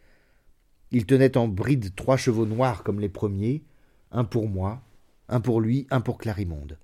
Il 0.91 1.05
tenait 1.05 1.37
en 1.37 1.47
bride 1.47 1.95
trois 1.95 2.17
chevaux 2.17 2.45
noirs 2.45 2.83
comme 2.83 2.99
les 2.99 3.07
premiers, 3.07 3.63
un 4.11 4.25
pour 4.25 4.49
moi, 4.49 4.81
un 5.29 5.39
pour 5.39 5.61
lui, 5.61 5.87
un 5.89 6.01
pour 6.01 6.17
Clarimonde. 6.17 6.77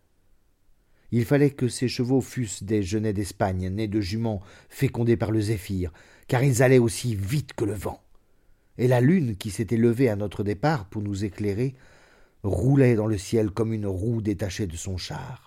Il 1.12 1.26
fallait 1.26 1.50
que 1.50 1.68
ces 1.68 1.90
chevaux 1.90 2.22
fussent 2.22 2.64
des 2.64 2.84
genêts 2.84 3.12
d'Espagne, 3.12 3.68
nés 3.68 3.90
de 3.90 4.00
juments 4.00 4.42
fécondés 4.70 5.18
par 5.18 5.32
le 5.32 5.42
zéphyr, 5.42 5.92
car 6.30 6.42
ils 6.42 6.64
allaient 6.64 6.78
aussi 6.78 7.16
vite 7.16 7.52
que 7.52 7.66
le 7.66 7.74
vent. 7.74 8.02
Et 8.78 8.88
la 8.88 9.02
lune, 9.02 9.36
qui 9.36 9.52
s'était 9.52 9.76
levée 9.76 10.08
à 10.08 10.16
notre 10.16 10.46
départ 10.46 10.86
pour 10.86 11.02
nous 11.02 11.26
éclairer, 11.26 11.76
roulait 12.44 12.96
dans 12.96 13.08
le 13.08 13.18
ciel 13.18 13.52
comme 13.52 13.74
une 13.74 13.88
roue 13.88 14.22
détachée 14.22 14.68
de 14.68 14.78
son 14.78 14.96
char. 14.96 15.45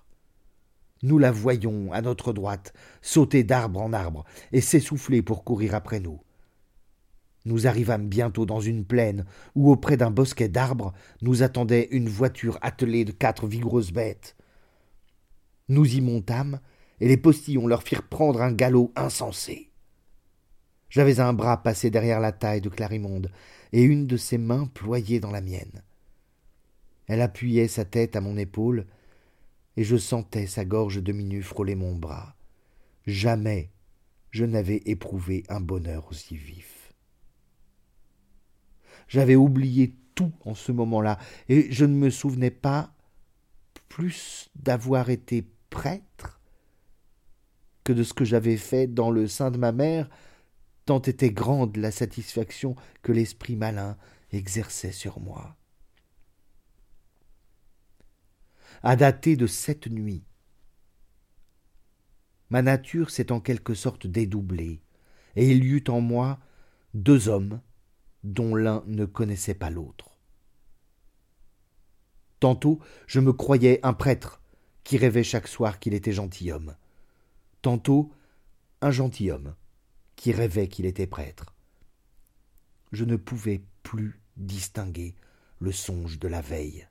Nous 1.03 1.19
la 1.19 1.31
voyions, 1.31 1.93
à 1.93 2.03
notre 2.03 2.33
droite, 2.33 2.73
sauter 3.03 3.45
d'arbre 3.45 3.81
en 3.81 3.93
arbre 3.93 4.25
et 4.53 4.61
s'essouffler 4.61 5.23
pour 5.23 5.45
courir 5.45 5.75
après 5.75 6.01
nous. 6.01 6.21
Nous 7.45 7.67
arrivâmes 7.67 8.09
bientôt 8.09 8.47
dans 8.47 8.61
une 8.61 8.85
plaine 8.85 9.25
où, 9.55 9.71
auprès 9.71 9.97
d'un 9.97 10.11
bosquet 10.11 10.49
d'arbres, 10.49 10.93
nous 11.23 11.43
attendait 11.43 11.89
une 11.93 12.09
voiture 12.09 12.59
attelée 12.63 13.05
de 13.05 13.13
quatre 13.13 13.47
vigoureuses 13.47 13.93
bêtes. 13.93 14.37
Nous 15.69 15.95
y 15.95 16.01
montâmes, 16.01 16.61
et 17.01 17.09
les 17.09 17.17
postillons 17.17 17.67
leur 17.67 17.85
firent 17.85 18.09
prendre 18.09 18.43
un 18.43 18.53
galop 18.53 18.93
insensé. 18.97 19.71
J'avais 20.91 21.21
un 21.21 21.33
bras 21.33 21.63
passé 21.63 21.91
derrière 21.91 22.19
la 22.19 22.33
taille 22.33 22.61
de 22.61 22.69
Clarimonde, 22.69 23.31
et 23.73 23.83
une 23.83 24.07
de 24.07 24.17
ses 24.17 24.39
mains 24.39 24.67
ployée 24.67 25.21
dans 25.21 25.31
la 25.31 25.41
mienne. 25.41 25.83
Elle 27.07 27.23
appuyait 27.23 27.69
sa 27.69 27.85
tête 27.85 28.17
à 28.17 28.21
mon 28.21 28.37
épaule, 28.37 28.87
et 29.79 29.85
je 29.85 29.97
sentais 29.97 30.49
sa 30.49 30.65
gorge 30.65 31.01
demi-nue 31.01 31.45
frôler 31.45 31.77
mon 31.77 31.95
bras. 31.95 32.35
Jamais 33.07 33.71
je 34.33 34.45
n'avais 34.45 34.83
éprouvé 34.87 35.45
un 35.49 35.61
bonheur 35.61 36.09
aussi 36.11 36.37
vif. 36.37 36.93
J'avais 39.07 39.37
oublié 39.37 39.95
tout 40.17 40.33
en 40.45 40.57
ce 40.57 40.73
moment-là, 40.73 41.17
et 41.49 41.71
je 41.71 41.85
ne 41.85 41.95
me 41.95 42.11
souvenais 42.11 42.51
pas 42.51 42.93
plus 43.89 44.51
d'avoir 44.57 45.11
été 45.11 45.49
prêtre 45.71 46.41
que 47.85 47.93
de 47.93 48.03
ce 48.03 48.15
que 48.15 48.25
j'avais 48.25 48.57
fait 48.57 48.89
dans 48.89 49.13
le 49.13 49.29
sein 49.29 49.53
de 49.53 49.59
ma 49.59 49.71
mère, 49.71 50.11
tant 50.87 51.01
était 51.03 51.31
grande 51.31 51.77
la 51.77 51.93
satisfaction 51.93 52.75
que 53.03 53.13
l'esprit 53.13 53.55
malin 53.55 53.97
exerçait 54.33 54.91
sur 54.91 55.21
moi. 55.21 55.58
À 58.83 58.97
dater 58.97 59.37
de 59.37 59.47
cette 59.47 59.89
nuit, 59.89 60.25
ma 62.51 62.63
nature 62.63 63.11
s'est 63.11 63.33
en 63.33 63.41
quelque 63.41 63.75
sorte 63.75 64.07
dédoublée, 64.07 64.81
et 65.37 65.51
il 65.51 65.65
y 65.65 65.69
eut 65.69 65.85
en 65.89 66.01
moi 66.01 66.39
deux 66.95 67.29
hommes 67.29 67.61
dont 68.25 68.55
l'un 68.55 68.85
ne 68.87 69.05
connaissait 69.05 69.55
pas 69.55 69.71
l'autre. 69.71 70.17
Tantôt 72.41 72.79
je 73.07 73.21
me 73.21 73.33
croyais 73.33 73.81
un 73.83 73.93
prêtre 73.93 74.41
qui 74.85 74.97
rêvait 74.97 75.25
chaque 75.25 75.49
soir 75.49 75.79
qu'il 75.81 75.95
était 75.95 76.13
gentilhomme. 76.13 76.77
Tantôt 77.63 78.13
un 78.81 78.91
gentilhomme 78.91 79.55
qui 80.17 80.33
rêvait 80.33 80.69
qu'il 80.69 80.87
était 80.87 81.07
prêtre. 81.07 81.55
Je 82.93 83.05
ne 83.05 83.17
pouvais 83.17 83.63
plus 83.83 84.21
distinguer 84.37 85.15
le 85.59 85.73
songe 85.73 86.19
de 86.19 86.29
la 86.29 86.41
veille. 86.41 86.89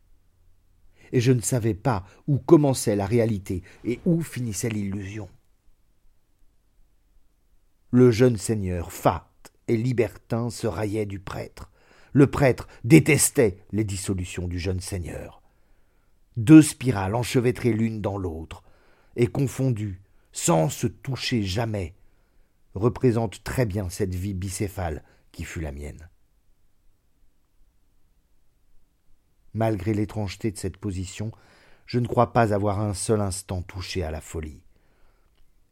Et 1.12 1.20
je 1.22 1.32
ne 1.32 1.42
savais 1.42 1.74
pas 1.74 2.06
où 2.28 2.38
commençait 2.38 2.96
la 2.96 3.06
réalité 3.06 3.64
et 3.84 4.00
où 4.06 4.22
finissait 4.22 4.70
l'illusion. 4.70 5.30
Le 7.92 8.12
jeune 8.12 8.38
seigneur 8.38 8.92
Fa 8.92 9.30
et 9.68 9.78
libertin 9.78 10.50
se 10.50 10.68
raillait 10.68 11.06
du 11.06 11.20
prêtre. 11.20 11.70
Le 12.14 12.28
prêtre 12.28 12.68
détestait 12.84 13.58
les 13.72 13.84
dissolutions 13.84 14.48
du 14.48 14.60
jeune 14.60 14.80
seigneur. 14.80 15.42
Deux 16.36 16.62
spirales 16.62 17.16
enchevêtrées 17.16 17.74
l'une 17.74 18.02
dans 18.02 18.18
l'autre, 18.18 18.64
et 19.16 19.28
confondues, 19.28 20.02
sans 20.32 20.70
se 20.70 20.88
toucher 20.88 21.44
jamais, 21.44 21.96
représentent 22.76 23.44
très 23.44 23.66
bien 23.66 23.90
cette 23.90 24.14
vie 24.14 24.36
bicéphale 24.36 25.04
qui 25.32 25.44
fut 25.44 25.62
la 25.62 25.72
mienne. 25.72 26.10
Malgré 29.58 29.96
l'étrangeté 29.96 30.52
de 30.52 30.58
cette 30.58 30.78
position, 30.78 31.32
je 31.88 31.98
ne 31.98 32.06
crois 32.06 32.32
pas 32.32 32.54
avoir 32.54 32.80
un 32.80 32.94
seul 32.94 33.22
instant 33.22 33.64
touché 33.64 34.04
à 34.04 34.12
la 34.12 34.22
folie. 34.22 34.62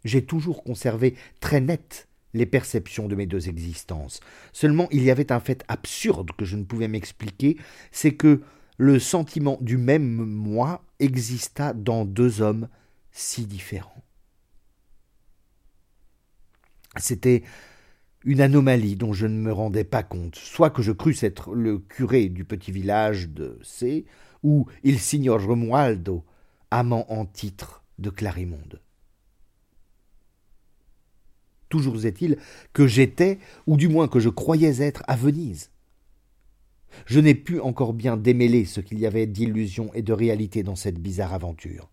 J'ai 0.04 0.26
toujours 0.26 0.64
conservé 0.64 1.16
très 1.40 1.62
nette 1.62 2.08
les 2.34 2.48
perceptions 2.48 3.08
de 3.08 3.14
mes 3.14 3.28
deux 3.28 3.48
existences. 3.48 4.22
Seulement 4.54 4.88
il 4.90 5.04
y 5.04 5.12
avait 5.12 5.32
un 5.32 5.40
fait 5.40 5.64
absurde 5.68 6.32
que 6.36 6.46
je 6.46 6.56
ne 6.56 6.64
pouvais 6.64 6.88
m'expliquer, 6.88 7.58
c'est 7.92 8.16
que 8.16 8.42
le 8.80 8.98
sentiment 8.98 9.60
du 9.62 9.78
même 9.78 10.16
moi 10.16 10.84
exista 10.98 11.72
dans 11.74 12.06
deux 12.06 12.42
hommes 12.42 12.70
si 13.12 13.46
différents. 13.46 14.04
C'était 16.98 17.44
une 18.26 18.42
anomalie 18.42 18.96
dont 18.96 19.14
je 19.14 19.28
ne 19.28 19.40
me 19.40 19.54
rendais 19.54 19.84
pas 19.84 20.04
compte, 20.04 20.36
soit 20.36 20.72
que 20.72 20.82
je 20.82 20.92
crusse 20.92 21.24
être 21.24 21.54
le 21.54 21.78
curé 21.78 22.28
du 22.28 22.44
petit 22.44 22.72
village 22.72 23.30
de 23.30 23.60
C, 23.64 24.06
ou 24.44 24.66
il 24.84 25.00
signor 25.00 25.44
Romualdo, 25.44 26.24
amant 26.72 27.06
en 27.12 27.26
titre 27.26 27.84
de 28.00 28.10
Clarimonde. 28.10 28.82
Toujours 31.70 32.06
est-il 32.06 32.38
que 32.74 32.88
j'étais, 32.88 33.40
ou 33.68 33.78
du 33.78 33.88
moins 33.88 34.08
que 34.08 34.20
je 34.20 34.30
croyais 34.30 34.82
être, 34.82 35.04
à 35.08 35.16
Venise. 35.16 35.70
Je 37.06 37.20
n'ai 37.20 37.36
pu 37.36 37.60
encore 37.60 37.94
bien 37.94 38.18
démêler 38.18 38.66
ce 38.66 38.80
qu'il 38.82 39.00
y 39.00 39.06
avait 39.06 39.28
d'illusion 39.28 39.94
et 39.94 40.02
de 40.02 40.14
réalité 40.14 40.64
dans 40.64 40.76
cette 40.76 41.00
bizarre 41.00 41.34
aventure. 41.34 41.90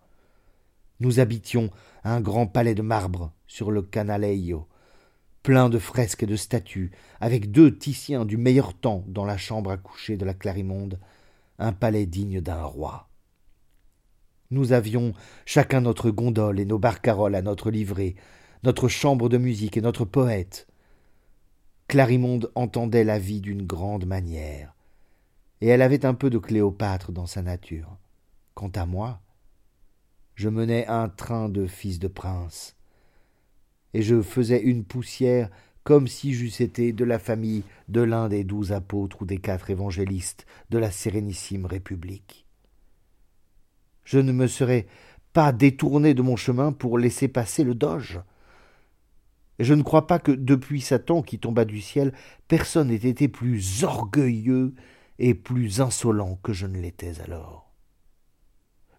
Nous 1.00 1.20
habitions 1.20 1.70
un 2.04 2.20
grand 2.20 2.46
palais 2.46 2.74
de 2.74 2.82
marbre 2.82 3.32
sur 3.46 3.70
le 3.70 3.82
Canaleio, 3.82 4.68
plein 5.42 5.68
de 5.68 5.78
fresques 5.78 6.22
et 6.22 6.26
de 6.26 6.36
statues, 6.36 6.92
avec 7.20 7.50
deux 7.50 7.76
Titiens 7.76 8.24
du 8.24 8.36
meilleur 8.36 8.74
temps 8.74 9.04
dans 9.08 9.24
la 9.24 9.36
chambre 9.36 9.70
à 9.70 9.76
coucher 9.76 10.16
de 10.16 10.24
la 10.24 10.34
Clarimonde, 10.34 11.00
un 11.58 11.72
palais 11.72 12.06
digne 12.06 12.40
d'un 12.40 12.62
roi. 12.62 13.08
Nous 14.50 14.72
avions 14.72 15.12
chacun 15.46 15.80
notre 15.80 16.10
gondole 16.10 16.60
et 16.60 16.64
nos 16.64 16.78
barcaroles 16.78 17.34
à 17.34 17.42
notre 17.42 17.70
livrée, 17.70 18.16
notre 18.62 18.86
chambre 18.86 19.28
de 19.28 19.38
musique 19.38 19.76
et 19.76 19.80
notre 19.80 20.04
poète. 20.04 20.68
Clarimonde 21.88 22.52
entendait 22.54 23.04
la 23.04 23.18
vie 23.18 23.40
d'une 23.40 23.66
grande 23.66 24.06
manière, 24.06 24.74
et 25.60 25.68
elle 25.68 25.82
avait 25.82 26.04
un 26.06 26.14
peu 26.14 26.30
de 26.30 26.38
Cléopâtre 26.38 27.12
dans 27.12 27.26
sa 27.26 27.42
nature. 27.42 27.98
Quant 28.54 28.70
à 28.74 28.86
moi, 28.86 29.20
je 30.34 30.48
menais 30.48 30.86
un 30.86 31.08
train 31.08 31.48
de 31.48 31.66
fils 31.66 31.98
de 31.98 32.08
prince, 32.08 32.76
et 33.94 34.02
je 34.02 34.20
faisais 34.22 34.60
une 34.60 34.84
poussière 34.84 35.50
comme 35.84 36.06
si 36.06 36.32
j'eusse 36.32 36.60
été 36.60 36.92
de 36.92 37.04
la 37.04 37.18
famille 37.18 37.64
de 37.88 38.00
l'un 38.00 38.28
des 38.28 38.44
douze 38.44 38.72
apôtres 38.72 39.22
ou 39.22 39.24
des 39.24 39.38
quatre 39.38 39.70
évangélistes 39.70 40.46
de 40.70 40.78
la 40.78 40.90
sérénissime 40.90 41.66
République. 41.66 42.46
Je 44.04 44.18
ne 44.18 44.32
me 44.32 44.46
serais 44.46 44.86
pas 45.32 45.52
détourné 45.52 46.14
de 46.14 46.22
mon 46.22 46.36
chemin 46.36 46.72
pour 46.72 46.98
laisser 46.98 47.28
passer 47.28 47.64
le 47.64 47.74
doge. 47.74 48.20
Je 49.58 49.74
ne 49.74 49.82
crois 49.82 50.06
pas 50.06 50.18
que, 50.18 50.32
depuis 50.32 50.80
Satan 50.80 51.22
qui 51.22 51.38
tomba 51.38 51.64
du 51.64 51.80
ciel, 51.80 52.12
personne 52.48 52.90
ait 52.90 52.94
été 52.94 53.28
plus 53.28 53.84
orgueilleux 53.84 54.74
et 55.18 55.34
plus 55.34 55.80
insolent 55.80 56.38
que 56.42 56.52
je 56.52 56.66
ne 56.66 56.78
l'étais 56.78 57.20
alors. 57.20 57.72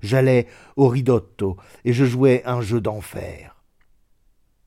J'allais 0.02 0.48
au 0.76 0.88
ridotto 0.88 1.58
et 1.86 1.94
je 1.94 2.06
jouais 2.06 2.44
un 2.46 2.62
jeu 2.62 2.82
d'enfer. 2.82 3.63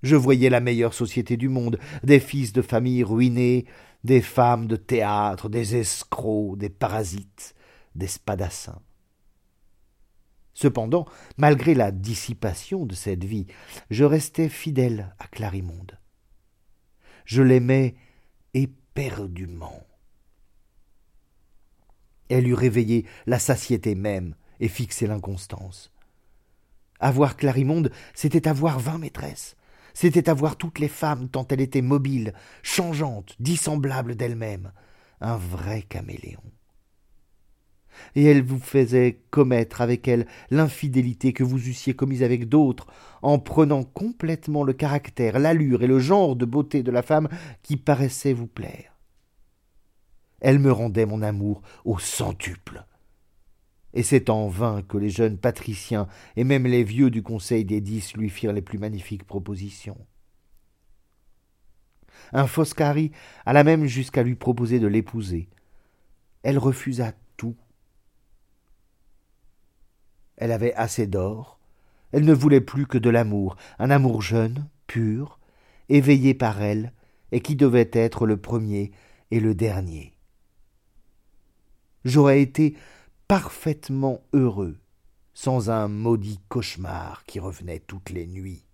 Je 0.02 0.16
voyais 0.16 0.50
la 0.50 0.60
meilleure 0.60 0.94
société 0.94 1.36
du 1.36 1.48
monde, 1.48 1.78
des 2.02 2.20
fils 2.20 2.52
de 2.52 2.62
famille 2.62 3.02
ruinés, 3.02 3.66
des 4.04 4.22
femmes 4.22 4.66
de 4.66 4.76
théâtre, 4.76 5.48
des 5.48 5.76
escrocs, 5.76 6.56
des 6.58 6.68
parasites, 6.68 7.54
des 7.94 8.06
spadassins. 8.06 8.80
Cependant, 10.54 11.06
malgré 11.36 11.74
la 11.74 11.90
dissipation 11.90 12.86
de 12.86 12.94
cette 12.94 13.24
vie, 13.24 13.46
je 13.90 14.04
restais 14.04 14.48
fidèle 14.48 15.14
à 15.18 15.26
Clarimonde. 15.26 15.98
Je 17.26 17.42
l'aimais 17.42 17.94
éperdument. 18.54 19.82
Elle 22.28 22.48
eût 22.48 22.54
réveillé 22.54 23.06
la 23.26 23.38
satiété 23.38 23.94
même 23.94 24.34
et 24.60 24.68
fixé 24.68 25.06
l'inconstance. 25.06 25.92
Avoir 27.00 27.36
Clarimonde, 27.36 27.90
c'était 28.14 28.48
avoir 28.48 28.78
vingt 28.78 28.98
maîtresses, 28.98 29.56
c'était 29.96 30.28
avoir 30.28 30.56
toutes 30.56 30.78
les 30.78 30.88
femmes 30.88 31.30
tant 31.30 31.46
elle 31.48 31.62
était 31.62 31.80
mobile, 31.80 32.34
changeante, 32.62 33.34
dissemblable 33.40 34.14
d'elle-même, 34.14 34.72
un 35.22 35.38
vrai 35.38 35.80
caméléon 35.80 36.42
et 38.14 38.24
elle 38.24 38.42
vous 38.42 38.58
faisait 38.58 39.22
commettre 39.30 39.80
avec 39.80 40.06
elle 40.06 40.26
l'infidélité 40.50 41.32
que 41.32 41.44
vous 41.44 41.66
eussiez 41.66 41.94
commise 41.94 42.22
avec 42.22 42.46
d'autres, 42.46 42.86
en 43.22 43.38
prenant 43.38 43.84
complètement 43.84 44.64
le 44.64 44.74
caractère, 44.74 45.38
l'allure 45.38 45.82
et 45.82 45.86
le 45.86 45.98
genre 45.98 46.36
de 46.36 46.44
beauté 46.44 46.82
de 46.82 46.90
la 46.90 47.00
femme 47.00 47.30
qui 47.62 47.78
paraissait 47.78 48.34
vous 48.34 48.46
plaire. 48.46 48.92
Elle 50.42 50.58
me 50.58 50.70
rendait 50.70 51.06
mon 51.06 51.22
amour 51.22 51.62
au 51.86 51.98
centuple. 51.98 52.84
Et 53.96 54.04
c'est 54.04 54.30
en 54.30 54.46
vain 54.46 54.82
que 54.82 54.98
les 54.98 55.10
jeunes 55.10 55.38
patriciens 55.38 56.06
et 56.36 56.44
même 56.44 56.66
les 56.66 56.84
vieux 56.84 57.10
du 57.10 57.24
conseil 57.24 57.64
des 57.64 57.80
dix 57.80 58.14
lui 58.14 58.30
firent 58.30 58.52
les 58.52 58.62
plus 58.62 58.78
magnifiques 58.78 59.24
propositions. 59.24 59.98
Un 62.32 62.46
Foscari 62.46 63.10
alla 63.44 63.64
même 63.64 63.86
jusqu'à 63.86 64.22
lui 64.22 64.36
proposer 64.36 64.78
de 64.78 64.86
l'épouser. 64.86 65.48
Elle 66.42 66.58
refusa 66.58 67.12
Elle 70.36 70.52
avait 70.52 70.74
assez 70.74 71.06
d'or. 71.06 71.58
Elle 72.12 72.24
ne 72.24 72.34
voulait 72.34 72.60
plus 72.60 72.86
que 72.86 72.98
de 72.98 73.10
l'amour, 73.10 73.56
un 73.78 73.90
amour 73.90 74.22
jeune, 74.22 74.68
pur, 74.86 75.38
éveillé 75.88 76.34
par 76.34 76.62
elle, 76.62 76.92
et 77.32 77.40
qui 77.40 77.56
devait 77.56 77.90
être 77.92 78.26
le 78.26 78.36
premier 78.36 78.92
et 79.30 79.40
le 79.40 79.54
dernier. 79.54 80.14
J'aurais 82.04 82.40
été 82.40 82.76
parfaitement 83.28 84.22
heureux 84.32 84.78
sans 85.34 85.70
un 85.70 85.88
maudit 85.88 86.40
cauchemar 86.48 87.24
qui 87.24 87.40
revenait 87.40 87.80
toutes 87.80 88.10
les 88.10 88.26
nuits, 88.26 88.64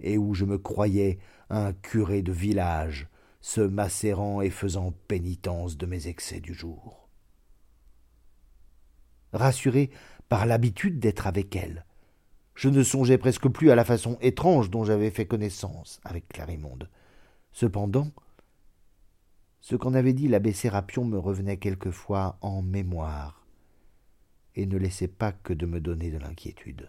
et 0.00 0.16
où 0.16 0.34
je 0.34 0.44
me 0.44 0.58
croyais 0.58 1.18
un 1.50 1.72
curé 1.72 2.22
de 2.22 2.32
village, 2.32 3.08
se 3.40 3.60
macérant 3.60 4.40
et 4.40 4.50
faisant 4.50 4.92
pénitence 5.08 5.76
de 5.76 5.86
mes 5.86 6.06
excès 6.06 6.40
du 6.40 6.54
jour 6.54 7.08
rassuré 9.32 9.90
par 10.28 10.46
l'habitude 10.46 10.98
d'être 10.98 11.26
avec 11.26 11.54
elle. 11.56 11.84
Je 12.54 12.68
ne 12.68 12.82
songeais 12.82 13.18
presque 13.18 13.48
plus 13.48 13.70
à 13.70 13.74
la 13.74 13.84
façon 13.84 14.18
étrange 14.20 14.70
dont 14.70 14.84
j'avais 14.84 15.10
fait 15.10 15.26
connaissance 15.26 16.00
avec 16.04 16.28
Clarimonde. 16.28 16.88
Cependant, 17.52 18.10
ce 19.68 19.76
qu'en 19.76 19.92
avait 19.92 20.14
dit 20.14 20.28
l'abbé 20.28 20.54
Sérapion 20.54 21.04
me 21.04 21.18
revenait 21.18 21.58
quelquefois 21.58 22.38
en 22.40 22.62
mémoire, 22.62 23.46
et 24.54 24.64
ne 24.64 24.78
laissait 24.78 25.08
pas 25.08 25.30
que 25.30 25.52
de 25.52 25.66
me 25.66 25.78
donner 25.78 26.10
de 26.10 26.16
l'inquiétude. 26.16 26.88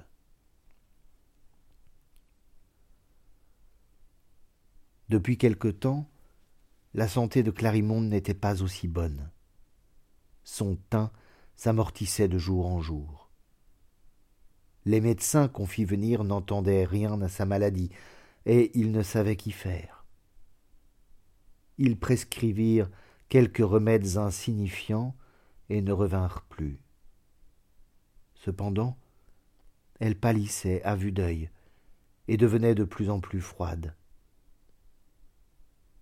Depuis 5.10 5.38
quelque 5.38 5.68
temps, 5.68 6.10
la 6.94 7.10
santé 7.10 7.44
de 7.44 7.52
Clarimonde 7.52 8.08
n'était 8.08 8.34
pas 8.34 8.64
aussi 8.64 8.88
bonne. 8.88 9.30
Son 10.46 10.78
teint 10.90 11.12
s'amortissait 11.58 12.30
de 12.30 12.38
jour 12.38 12.66
en 12.66 12.80
jour. 12.80 13.30
Les 14.86 15.02
médecins 15.02 15.50
qu'on 15.50 15.66
fit 15.66 15.84
venir 15.84 16.24
n'entendaient 16.24 16.86
rien 16.86 17.22
à 17.22 17.28
sa 17.28 17.46
maladie, 17.46 17.90
et 18.46 18.72
ils 18.74 18.94
ne 18.94 19.04
savaient 19.04 19.36
qu'y 19.36 19.52
faire. 19.52 19.99
Ils 21.80 21.98
prescrivirent 21.98 22.90
quelques 23.30 23.66
remèdes 23.66 24.18
insignifiants 24.18 25.16
et 25.70 25.82
ne 25.82 25.94
revinrent 25.94 26.44
plus. 26.50 26.78
Cependant, 28.36 28.98
elle 30.00 30.20
pâlissait 30.20 30.84
à 30.84 30.96
vue 30.96 31.14
d'œil 31.14 31.50
et 32.28 32.36
devenait 32.36 32.76
de 32.76 32.84
plus 32.84 33.10
en 33.10 33.22
plus 33.22 33.40
froide. 33.40 33.96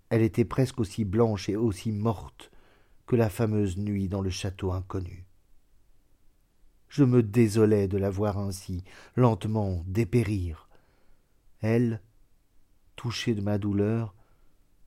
Elle 0.10 0.24
était 0.24 0.46
presque 0.46 0.80
aussi 0.80 1.06
blanche 1.06 1.48
et 1.48 1.56
aussi 1.56 1.92
morte 1.92 2.52
que 3.06 3.16
la 3.16 3.30
fameuse 3.30 3.78
nuit 3.78 4.10
dans 4.10 4.22
le 4.22 4.32
château 4.32 4.72
inconnu. 4.72 5.26
Je 6.90 7.04
me 7.04 7.22
désolais 7.22 7.88
de 7.88 7.98
la 7.98 8.10
voir 8.10 8.40
ainsi, 8.40 8.84
lentement 9.16 9.84
dépérir. 9.86 10.70
Elle, 11.62 12.02
touchée 12.96 13.36
de 13.36 13.42
ma 13.42 13.60
douleur, 13.60 14.16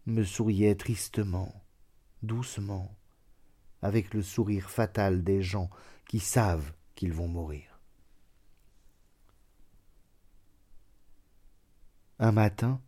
me 0.06 0.24
souriait 0.24 0.74
tristement, 0.74 1.62
doucement, 2.22 2.96
avec 3.82 4.12
le 4.14 4.22
sourire 4.22 4.70
fatal 4.70 5.22
des 5.22 5.42
gens 5.42 5.70
qui 6.06 6.18
savent 6.18 6.72
qu'ils 6.94 7.12
vont 7.12 7.28
mourir. 7.28 7.80
Un 12.18 12.32
matin, 12.32 12.80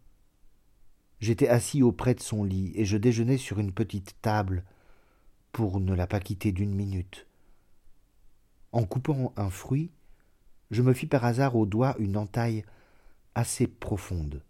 j'étais 1.21 1.49
assis 1.49 1.83
auprès 1.83 2.15
de 2.15 2.21
son 2.21 2.45
lit 2.45 2.73
et 2.75 2.85
je 2.85 2.99
déjeunais 2.99 3.39
sur 3.39 3.59
une 3.59 3.73
petite 3.73 4.21
table 4.21 4.65
pour 5.53 5.81
ne 5.81 5.95
la 5.95 6.07
pas 6.07 6.21
quitter 6.21 6.53
d'une 6.53 6.75
minute. 6.75 7.27
En 8.73 8.85
coupant 8.85 9.33
un 9.37 9.51
fruit, 9.51 9.91
je 10.71 10.83
me 10.83 10.93
fis 10.95 11.07
par 11.07 11.25
hasard 11.25 11.57
au 11.57 11.67
doigt 11.67 11.95
une 11.99 12.17
entaille 12.17 12.65
assez 13.35 13.67
profonde. 13.67 14.43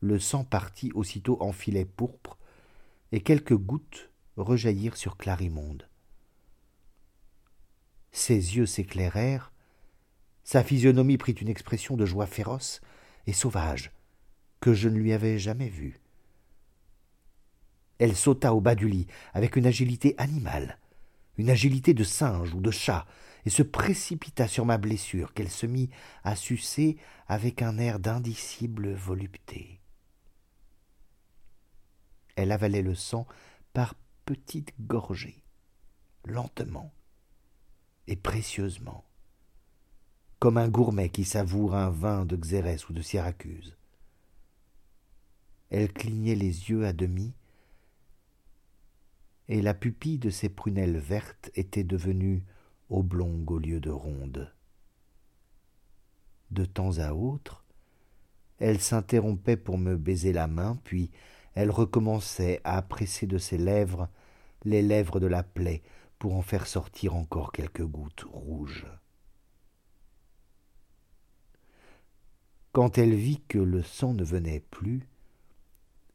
Le 0.00 0.18
sang 0.18 0.44
partit 0.44 0.92
aussitôt 0.94 1.42
en 1.42 1.52
filet 1.52 1.84
pourpre, 1.84 2.38
et 3.10 3.20
quelques 3.20 3.56
gouttes 3.56 4.10
rejaillirent 4.36 4.96
sur 4.96 5.16
Clarimonde. 5.16 5.88
Ses 8.12 8.56
yeux 8.56 8.66
s'éclairèrent, 8.66 9.52
sa 10.44 10.64
physionomie 10.64 11.18
prit 11.18 11.32
une 11.32 11.48
expression 11.48 11.96
de 11.96 12.06
joie 12.06 12.26
féroce 12.26 12.80
et 13.26 13.32
sauvage 13.32 13.92
que 14.60 14.72
je 14.72 14.88
ne 14.88 14.96
lui 14.96 15.12
avais 15.12 15.38
jamais 15.38 15.68
vue. 15.68 16.00
Elle 17.98 18.16
sauta 18.16 18.54
au 18.54 18.60
bas 18.60 18.74
du 18.74 18.88
lit 18.88 19.06
avec 19.34 19.56
une 19.56 19.66
agilité 19.66 20.14
animale, 20.18 20.78
une 21.36 21.50
agilité 21.50 21.94
de 21.94 22.04
singe 22.04 22.54
ou 22.54 22.60
de 22.60 22.70
chat, 22.70 23.06
et 23.44 23.50
se 23.50 23.62
précipita 23.62 24.48
sur 24.48 24.64
ma 24.64 24.78
blessure 24.78 25.32
qu'elle 25.32 25.50
se 25.50 25.66
mit 25.66 25.90
à 26.24 26.36
sucer 26.36 26.96
avec 27.28 27.62
un 27.62 27.78
air 27.78 27.98
d'indicible 27.98 28.92
volupté. 28.92 29.77
Elle 32.38 32.52
avalait 32.52 32.82
le 32.82 32.94
sang 32.94 33.26
par 33.72 33.96
petites 34.24 34.72
gorgées, 34.80 35.42
lentement 36.24 36.92
et 38.06 38.14
précieusement, 38.14 39.04
comme 40.38 40.56
un 40.56 40.68
gourmet 40.68 41.08
qui 41.08 41.24
savoure 41.24 41.74
un 41.74 41.90
vin 41.90 42.24
de 42.24 42.36
Xérès 42.36 42.88
ou 42.88 42.92
de 42.92 43.02
Syracuse. 43.02 43.76
Elle 45.70 45.92
clignait 45.92 46.36
les 46.36 46.70
yeux 46.70 46.86
à 46.86 46.92
demi, 46.92 47.34
et 49.48 49.60
la 49.60 49.74
pupille 49.74 50.20
de 50.20 50.30
ses 50.30 50.48
prunelles 50.48 50.98
vertes 50.98 51.50
était 51.56 51.82
devenue 51.82 52.44
oblongue 52.88 53.50
au 53.50 53.58
lieu 53.58 53.80
de 53.80 53.90
ronde. 53.90 54.54
De 56.52 56.64
temps 56.64 56.98
à 56.98 57.14
autre, 57.14 57.64
elle 58.60 58.80
s'interrompait 58.80 59.56
pour 59.56 59.76
me 59.76 59.96
baiser 59.96 60.32
la 60.32 60.46
main, 60.46 60.78
puis 60.84 61.10
elle 61.58 61.72
recommençait 61.72 62.60
à 62.62 62.80
presser 62.82 63.26
de 63.26 63.36
ses 63.36 63.58
lèvres 63.58 64.08
les 64.64 64.80
lèvres 64.80 65.18
de 65.18 65.26
la 65.26 65.42
plaie 65.42 65.82
pour 66.20 66.36
en 66.36 66.42
faire 66.42 66.68
sortir 66.68 67.16
encore 67.16 67.50
quelques 67.50 67.84
gouttes 67.84 68.26
rouges. 68.30 68.86
Quand 72.70 72.96
elle 72.96 73.16
vit 73.16 73.40
que 73.48 73.58
le 73.58 73.82
sang 73.82 74.14
ne 74.14 74.22
venait 74.22 74.62
plus, 74.70 75.08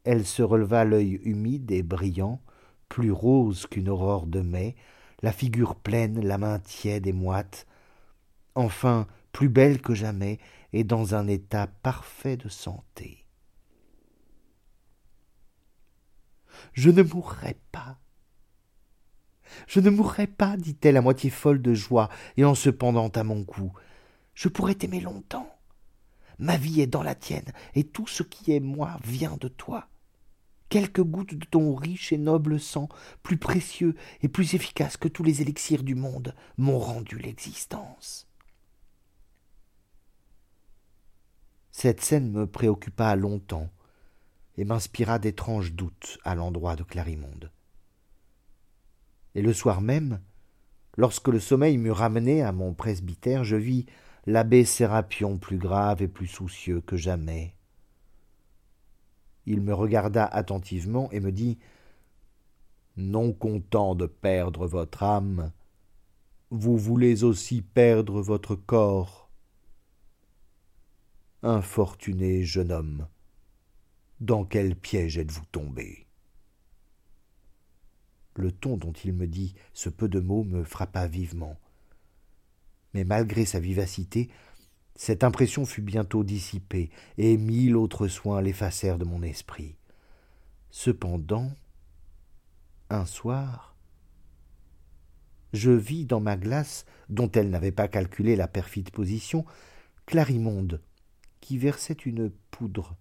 elle 0.04 0.24
se 0.24 0.42
releva 0.42 0.86
l'œil 0.86 1.20
humide 1.24 1.70
et 1.72 1.82
brillant, 1.82 2.40
plus 2.88 3.12
rose 3.12 3.66
qu'une 3.66 3.90
aurore 3.90 4.26
de 4.26 4.40
mai, 4.40 4.76
la 5.20 5.32
figure 5.32 5.76
pleine, 5.76 6.26
la 6.26 6.38
main 6.38 6.58
tiède 6.58 7.06
et 7.06 7.12
moite, 7.12 7.66
enfin 8.54 9.06
plus 9.32 9.50
belle 9.50 9.82
que 9.82 9.92
jamais 9.92 10.38
et 10.72 10.84
dans 10.84 11.14
un 11.14 11.28
état 11.28 11.66
parfait 11.66 12.38
de 12.38 12.48
santé. 12.48 13.23
Je 16.72 16.90
ne 16.90 17.02
mourrai 17.02 17.56
pas. 17.72 17.98
Je 19.66 19.80
ne 19.80 19.90
mourrai 19.90 20.26
pas, 20.26 20.56
dit-elle 20.56 20.96
à 20.96 21.02
moitié 21.02 21.30
folle 21.30 21.62
de 21.62 21.74
joie 21.74 22.08
et 22.36 22.44
en 22.44 22.54
se 22.54 22.70
pendant 22.70 23.08
à 23.08 23.22
mon 23.22 23.44
cou. 23.44 23.72
Je 24.34 24.48
pourrais 24.48 24.74
t'aimer 24.74 25.00
longtemps. 25.00 25.48
Ma 26.38 26.56
vie 26.56 26.80
est 26.80 26.88
dans 26.88 27.04
la 27.04 27.14
tienne, 27.14 27.52
et 27.74 27.84
tout 27.84 28.08
ce 28.08 28.24
qui 28.24 28.52
est 28.52 28.60
moi 28.60 28.98
vient 29.04 29.36
de 29.40 29.48
toi 29.48 29.88
quelques 30.74 31.04
gouttes 31.04 31.36
de 31.36 31.44
ton 31.44 31.76
riche 31.76 32.12
et 32.12 32.18
noble 32.18 32.58
sang, 32.58 32.88
plus 33.22 33.36
précieux 33.36 33.94
et 34.22 34.28
plus 34.28 34.54
efficace 34.54 34.96
que 34.96 35.06
tous 35.06 35.22
les 35.22 35.40
élixirs 35.40 35.84
du 35.84 35.94
monde, 35.94 36.34
m'ont 36.56 36.80
rendu 36.80 37.16
l'existence. 37.16 38.26
Cette 41.70 42.00
scène 42.00 42.32
me 42.32 42.48
préoccupa 42.48 43.14
longtemps 43.14 43.70
et 44.56 44.64
m'inspira 44.64 45.18
d'étranges 45.18 45.72
doutes 45.72 46.18
à 46.24 46.34
l'endroit 46.34 46.76
de 46.76 46.82
Clarimonde. 46.82 47.50
Et 49.34 49.42
le 49.42 49.52
soir 49.52 49.80
même, 49.80 50.20
lorsque 50.96 51.28
le 51.28 51.40
sommeil 51.40 51.76
m'eut 51.78 51.90
ramené 51.90 52.42
à 52.42 52.52
mon 52.52 52.74
presbytère, 52.74 53.44
je 53.44 53.56
vis 53.56 53.86
l'abbé 54.26 54.64
Sérapion 54.64 55.38
plus 55.38 55.58
grave 55.58 56.02
et 56.02 56.08
plus 56.08 56.28
soucieux 56.28 56.80
que 56.80 56.96
jamais, 56.96 57.54
il 59.46 59.60
me 59.60 59.74
regarda 59.74 60.24
attentivement 60.24 61.10
et 61.12 61.20
me 61.20 61.32
dit 61.32 61.58
Non 62.96 63.32
content 63.32 63.94
de 63.94 64.06
perdre 64.06 64.66
votre 64.66 65.02
âme, 65.02 65.52
vous 66.50 66.78
voulez 66.78 67.24
aussi 67.24 67.62
perdre 67.62 68.22
votre 68.22 68.54
corps. 68.54 69.28
Infortuné 71.42 72.44
jeune 72.44 72.72
homme, 72.72 73.06
dans 74.24 74.44
quel 74.44 74.74
piège 74.74 75.18
êtes-vous 75.18 75.44
tombé? 75.52 76.06
Le 78.36 78.50
ton 78.50 78.76
dont 78.76 78.92
il 78.92 79.12
me 79.12 79.26
dit 79.26 79.54
ce 79.74 79.90
peu 79.90 80.08
de 80.08 80.18
mots 80.18 80.44
me 80.44 80.64
frappa 80.64 81.06
vivement. 81.06 81.58
Mais 82.94 83.04
malgré 83.04 83.44
sa 83.44 83.60
vivacité, 83.60 84.30
cette 84.96 85.24
impression 85.24 85.66
fut 85.66 85.82
bientôt 85.82 86.24
dissipée, 86.24 86.90
et 87.18 87.36
mille 87.36 87.76
autres 87.76 88.08
soins 88.08 88.40
l'effacèrent 88.40 88.98
de 88.98 89.04
mon 89.04 89.22
esprit. 89.22 89.76
Cependant, 90.70 91.52
un 92.90 93.04
soir, 93.04 93.76
je 95.52 95.70
vis 95.70 96.06
dans 96.06 96.20
ma 96.20 96.36
glace, 96.36 96.86
dont 97.08 97.30
elle 97.30 97.50
n'avait 97.50 97.72
pas 97.72 97.88
calculé 97.88 98.36
la 98.36 98.48
perfide 98.48 98.90
position, 98.90 99.44
Clarimonde, 100.06 100.80
qui 101.40 101.58
versait 101.58 101.92
une 101.92 102.30
poudre 102.50 102.96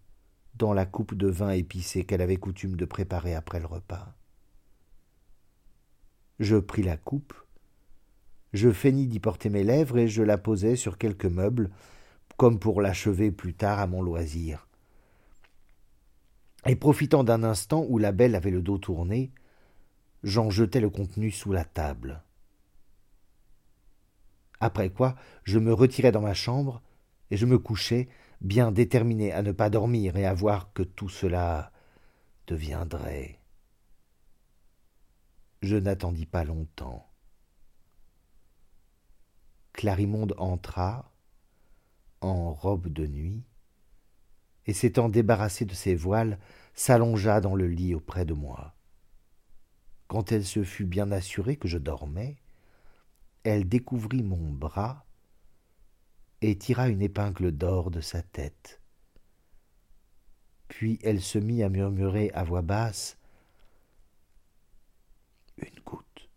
dans 0.56 0.74
la 0.74 0.86
coupe 0.86 1.16
de 1.16 1.28
vin 1.28 1.52
épicé 1.52 2.06
qu'elle 2.06 2.22
avait 2.22 2.38
coutume 2.38 2.76
de 2.76 2.86
préparer 2.86 3.34
après 3.34 3.60
le 3.60 3.66
repas. 3.66 4.16
Je 6.40 6.58
pris 6.58 6.84
la 6.84 6.98
coupe, 6.98 7.34
je 8.54 8.72
feignis 8.72 9.08
d'y 9.08 9.20
porter 9.20 9.50
mes 9.50 9.64
lèvres 9.64 9.98
et 9.98 10.08
je 10.08 10.22
la 10.22 10.38
posai 10.38 10.76
sur 10.76 10.98
quelques 10.98 11.26
meubles, 11.26 11.72
comme 12.38 12.60
pour 12.60 12.82
l'achever 12.82 13.32
plus 13.32 13.54
tard 13.54 13.80
à 13.80 13.88
mon 13.88 14.02
loisir. 14.02 14.68
Et 16.66 16.76
profitant 16.76 17.24
d'un 17.24 17.44
instant 17.44 17.86
où 17.90 17.98
la 17.98 18.12
belle 18.12 18.36
avait 18.36 18.52
le 18.52 18.62
dos 18.62 18.78
tourné, 18.78 19.32
j'en 20.24 20.50
jetai 20.50 20.80
le 20.80 20.90
contenu 20.90 21.32
sous 21.32 21.52
la 21.52 21.66
table. 21.66 22.24
Après 24.60 24.90
quoi, 24.90 25.16
je 25.44 25.60
me 25.60 25.74
retirai 25.74 26.12
dans 26.12 26.22
ma 26.22 26.34
chambre 26.34 26.82
et 27.32 27.38
je 27.38 27.46
me 27.46 27.60
couchai, 27.60 28.08
bien 28.44 28.72
déterminé 28.72 29.32
à 29.32 29.42
ne 29.42 29.54
pas 29.54 29.70
dormir 29.70 30.18
et 30.18 30.26
à 30.26 30.34
voir 30.34 30.74
que 30.74 30.84
tout 30.84 31.10
cela 31.10 31.72
deviendrait. 32.46 33.40
Je 35.62 35.78
n'attendis 35.78 36.26
pas 36.26 36.44
longtemps. 36.44 37.10
Clarimonde 39.72 40.36
entra, 40.38 41.14
en 42.20 42.54
robe 42.54 42.90
de 42.90 43.08
nuit, 43.08 43.44
et 44.66 44.74
s'étant 44.74 45.10
débarrassée 45.10 45.66
de 45.66 45.74
ses 45.74 45.96
voiles, 45.96 46.38
s'allongea 46.74 47.42
dans 47.42 47.56
le 47.56 47.68
lit 47.68 47.96
auprès 47.96 48.26
de 48.26 48.34
moi. 48.34 48.76
Quand 50.08 50.32
elle 50.32 50.46
se 50.46 50.64
fut 50.64 50.86
bien 50.86 51.12
assurée 51.12 51.56
que 51.56 51.68
je 51.68 51.78
dormais, 51.78 52.36
elle 53.44 53.68
découvrit 53.68 54.24
mon 54.24 54.52
bras 54.52 55.06
et 56.46 56.58
tira 56.58 56.90
une 56.90 57.02
épingle 57.02 57.54
d'or 57.54 57.90
de 57.90 58.02
sa 58.02 58.22
tête. 58.22 58.82
Puis 60.68 61.00
elle 61.02 61.22
se 61.22 61.38
mit 61.38 61.64
à 61.64 61.70
murmurer 61.70 62.32
à 62.34 62.44
voix 62.44 62.62
basse 62.62 63.18
Une 65.56 65.80
goutte, 65.86 66.30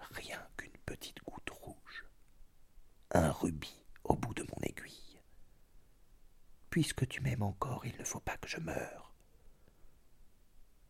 rien 0.00 0.44
qu'une 0.56 0.76
petite 0.84 1.22
goutte 1.24 1.50
rouge, 1.50 2.04
un 3.12 3.30
rubis 3.30 3.84
au 4.02 4.16
bout 4.16 4.34
de 4.34 4.42
mon 4.42 4.60
aiguille. 4.62 5.20
Puisque 6.70 7.06
tu 7.06 7.20
m'aimes 7.20 7.42
encore, 7.42 7.86
il 7.86 7.96
ne 7.96 8.04
faut 8.04 8.18
pas 8.18 8.38
que 8.38 8.48
je 8.48 8.58
meure. 8.58 9.14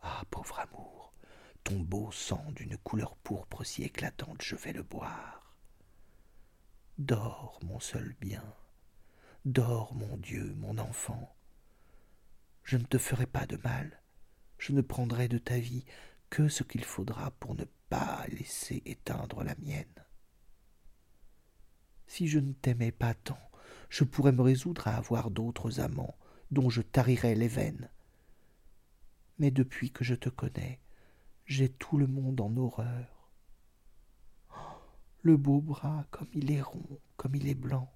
Ah, 0.01 0.23
pauvre 0.31 0.59
amour, 0.59 1.13
ton 1.65 1.79
beau 1.81 2.11
sang 2.13 2.51
d'une 2.53 2.79
couleur 2.79 3.15
pourpre 3.17 3.63
si 3.63 3.83
éclatante, 3.83 4.41
je 4.41 4.57
vais 4.57 4.73
le 4.73 4.83
boire. 4.83 5.40
Dors, 7.01 7.59
mon 7.63 7.81
seul 7.81 8.15
bien. 8.21 8.45
Dors, 9.47 9.95
mon 9.95 10.19
Dieu, 10.19 10.55
mon 10.59 10.77
enfant. 10.77 11.35
Je 12.63 12.77
ne 12.77 12.85
te 12.85 12.99
ferai 12.99 13.25
pas 13.25 13.47
de 13.47 13.57
mal. 13.57 14.03
Je 14.59 14.75
ne 14.75 14.83
prendrai 14.83 15.27
de 15.27 15.39
ta 15.39 15.59
vie 15.59 15.87
que 16.29 16.49
ce 16.49 16.63
qu'il 16.63 16.85
faudra 16.85 17.31
pour 17.31 17.55
ne 17.55 17.65
pas 17.89 18.27
laisser 18.29 18.83
éteindre 18.85 19.43
la 19.43 19.55
mienne. 19.55 20.05
Si 22.07 22.29
je 22.29 22.39
ne 22.39 22.53
t'aimais 22.53 22.93
pas 22.93 23.15
tant, 23.15 23.51
je 23.89 24.05
pourrais 24.05 24.33
me 24.33 24.43
résoudre 24.43 24.87
à 24.87 24.97
avoir 24.97 25.31
d'autres 25.31 25.81
amants, 25.81 26.19
dont 26.51 26.69
je 26.69 26.83
tarirais 26.83 27.35
les 27.35 27.49
veines. 27.49 27.89
Mais 29.39 29.51
depuis 29.51 29.91
que 29.91 30.05
je 30.05 30.15
te 30.15 30.29
connais, 30.29 30.81
j'ai 31.47 31.71
tout 31.71 31.97
le 31.97 32.07
monde 32.07 32.43
en 32.43 32.55
horreur. 32.59 33.20
Le 35.23 35.37
beau 35.37 35.61
bras, 35.61 36.07
comme 36.11 36.29
il 36.33 36.51
est 36.51 36.63
rond, 36.63 36.99
comme 37.17 37.35
il 37.35 37.47
est 37.47 37.55
blanc. 37.55 37.93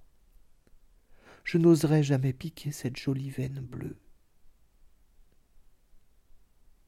Je 1.42 1.56
n'oserais 1.58 2.02
jamais 2.02 2.32
piquer 2.32 2.70
cette 2.70 2.96
jolie 2.96 3.30
veine 3.30 3.60
bleue. 3.60 3.98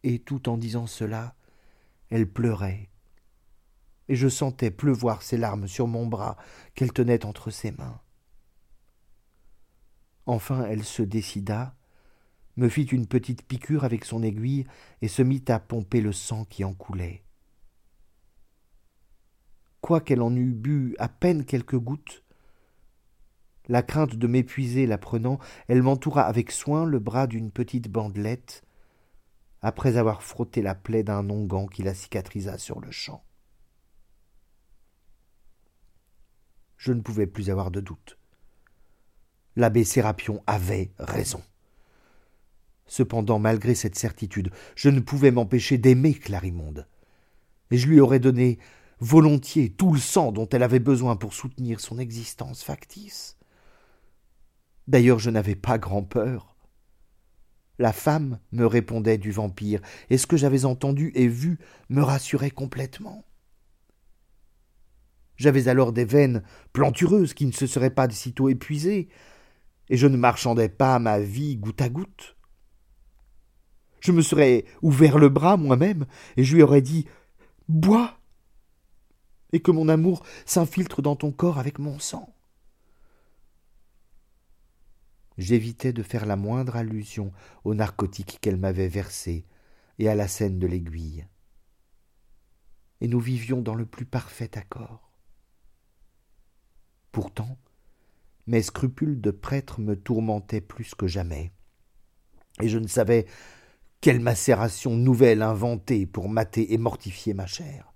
Et 0.02 0.18
tout 0.18 0.48
en 0.48 0.58
disant 0.58 0.86
cela, 0.86 1.34
elle 2.10 2.30
pleurait. 2.30 2.90
Et 4.08 4.14
je 4.14 4.28
sentais 4.28 4.70
pleuvoir 4.70 5.22
ses 5.22 5.38
larmes 5.38 5.66
sur 5.66 5.86
mon 5.86 6.06
bras 6.06 6.36
qu'elle 6.74 6.92
tenait 6.92 7.24
entre 7.24 7.50
ses 7.50 7.72
mains. 7.72 8.00
Enfin 10.26 10.66
elle 10.66 10.84
se 10.84 11.02
décida, 11.02 11.76
me 12.56 12.68
fit 12.68 12.84
une 12.84 13.06
petite 13.06 13.42
piqûre 13.42 13.84
avec 13.84 14.04
son 14.04 14.22
aiguille 14.22 14.66
et 15.02 15.08
se 15.08 15.22
mit 15.22 15.44
à 15.48 15.58
pomper 15.58 16.00
le 16.00 16.12
sang 16.12 16.44
qui 16.44 16.64
en 16.64 16.72
coulait. 16.72 17.25
Quoiqu'elle 19.86 20.20
en 20.20 20.34
eût 20.34 20.50
bu 20.50 20.96
à 20.98 21.08
peine 21.08 21.44
quelques 21.44 21.78
gouttes, 21.78 22.24
la 23.68 23.84
crainte 23.84 24.16
de 24.16 24.26
m'épuiser 24.26 24.84
la 24.84 24.98
prenant, 24.98 25.38
elle 25.68 25.80
m'entoura 25.80 26.22
avec 26.22 26.50
soin 26.50 26.84
le 26.84 26.98
bras 26.98 27.28
d'une 27.28 27.52
petite 27.52 27.88
bandelette, 27.88 28.64
après 29.62 29.96
avoir 29.96 30.24
frotté 30.24 30.60
la 30.60 30.74
plaie 30.74 31.04
d'un 31.04 31.30
onguent 31.30 31.70
qui 31.70 31.84
la 31.84 31.94
cicatrisa 31.94 32.58
sur 32.58 32.80
le 32.80 32.90
champ. 32.90 33.22
Je 36.76 36.92
ne 36.92 37.00
pouvais 37.00 37.28
plus 37.28 37.48
avoir 37.48 37.70
de 37.70 37.78
doute. 37.78 38.18
L'abbé 39.54 39.84
Sérapion 39.84 40.42
avait 40.48 40.90
raison. 40.98 41.44
Cependant, 42.88 43.38
malgré 43.38 43.76
cette 43.76 43.96
certitude, 43.96 44.50
je 44.74 44.88
ne 44.88 44.98
pouvais 44.98 45.30
m'empêcher 45.30 45.78
d'aimer 45.78 46.14
Clarimonde, 46.14 46.88
et 47.70 47.78
je 47.78 47.86
lui 47.86 48.00
aurais 48.00 48.18
donné 48.18 48.58
volontiers 49.00 49.70
tout 49.70 49.92
le 49.92 49.98
sang 49.98 50.32
dont 50.32 50.48
elle 50.48 50.62
avait 50.62 50.78
besoin 50.78 51.16
pour 51.16 51.34
soutenir 51.34 51.80
son 51.80 51.98
existence 51.98 52.62
factice. 52.62 53.36
D'ailleurs, 54.88 55.18
je 55.18 55.30
n'avais 55.30 55.56
pas 55.56 55.78
grand 55.78 56.02
peur. 56.02 56.56
La 57.78 57.92
femme 57.92 58.38
me 58.52 58.64
répondait 58.64 59.18
du 59.18 59.32
vampire, 59.32 59.80
et 60.08 60.16
ce 60.16 60.26
que 60.26 60.36
j'avais 60.36 60.64
entendu 60.64 61.12
et 61.14 61.28
vu 61.28 61.58
me 61.90 62.02
rassurait 62.02 62.50
complètement. 62.50 63.24
J'avais 65.36 65.68
alors 65.68 65.92
des 65.92 66.06
veines 66.06 66.42
plantureuses 66.72 67.34
qui 67.34 67.44
ne 67.44 67.52
se 67.52 67.66
seraient 67.66 67.90
pas 67.90 68.06
de 68.06 68.14
sitôt 68.14 68.48
épuisées, 68.48 69.08
et 69.90 69.96
je 69.96 70.06
ne 70.06 70.16
marchandais 70.16 70.70
pas 70.70 70.98
ma 70.98 71.18
vie 71.18 71.56
goutte 71.56 71.82
à 71.82 71.90
goutte. 71.90 72.36
Je 74.00 74.12
me 74.12 74.22
serais 74.22 74.64
ouvert 74.80 75.18
le 75.18 75.28
bras 75.28 75.58
moi-même, 75.58 76.06
et 76.38 76.44
je 76.44 76.54
lui 76.54 76.62
aurais 76.62 76.80
dit 76.80 77.06
Bois 77.68 78.16
et 79.52 79.60
que 79.60 79.70
mon 79.70 79.88
amour 79.88 80.24
s'infiltre 80.44 81.02
dans 81.02 81.16
ton 81.16 81.32
corps 81.32 81.58
avec 81.58 81.78
mon 81.78 81.98
sang. 81.98 82.32
J'évitais 85.38 85.92
de 85.92 86.02
faire 86.02 86.26
la 86.26 86.36
moindre 86.36 86.76
allusion 86.76 87.32
au 87.64 87.74
narcotique 87.74 88.38
qu'elle 88.40 88.56
m'avait 88.56 88.88
versé 88.88 89.44
et 89.98 90.08
à 90.08 90.14
la 90.14 90.28
scène 90.28 90.58
de 90.58 90.66
l'aiguille. 90.66 91.26
Et 93.00 93.08
nous 93.08 93.20
vivions 93.20 93.60
dans 93.60 93.74
le 93.74 93.84
plus 93.84 94.06
parfait 94.06 94.56
accord. 94.56 95.10
Pourtant, 97.12 97.58
mes 98.46 98.62
scrupules 98.62 99.20
de 99.20 99.30
prêtre 99.30 99.80
me 99.80 99.96
tourmentaient 99.96 100.60
plus 100.60 100.94
que 100.94 101.06
jamais, 101.06 101.52
et 102.60 102.68
je 102.68 102.78
ne 102.78 102.86
savais 102.86 103.26
quelle 104.00 104.20
macération 104.20 104.96
nouvelle 104.96 105.42
inventer 105.42 106.06
pour 106.06 106.28
mater 106.28 106.72
et 106.72 106.78
mortifier 106.78 107.34
ma 107.34 107.46
chair. 107.46 107.92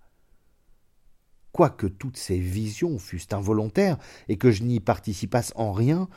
Quoique 1.53 1.87
toutes 1.87 2.17
ces 2.17 2.39
visions 2.39 2.99
fussent 2.99 3.33
involontaires 3.33 3.99
et 4.29 4.37
que 4.37 4.51
je 4.51 4.63
n'y 4.63 4.81
participasse 4.81 5.53
en 5.57 5.73
rien, 5.73 6.09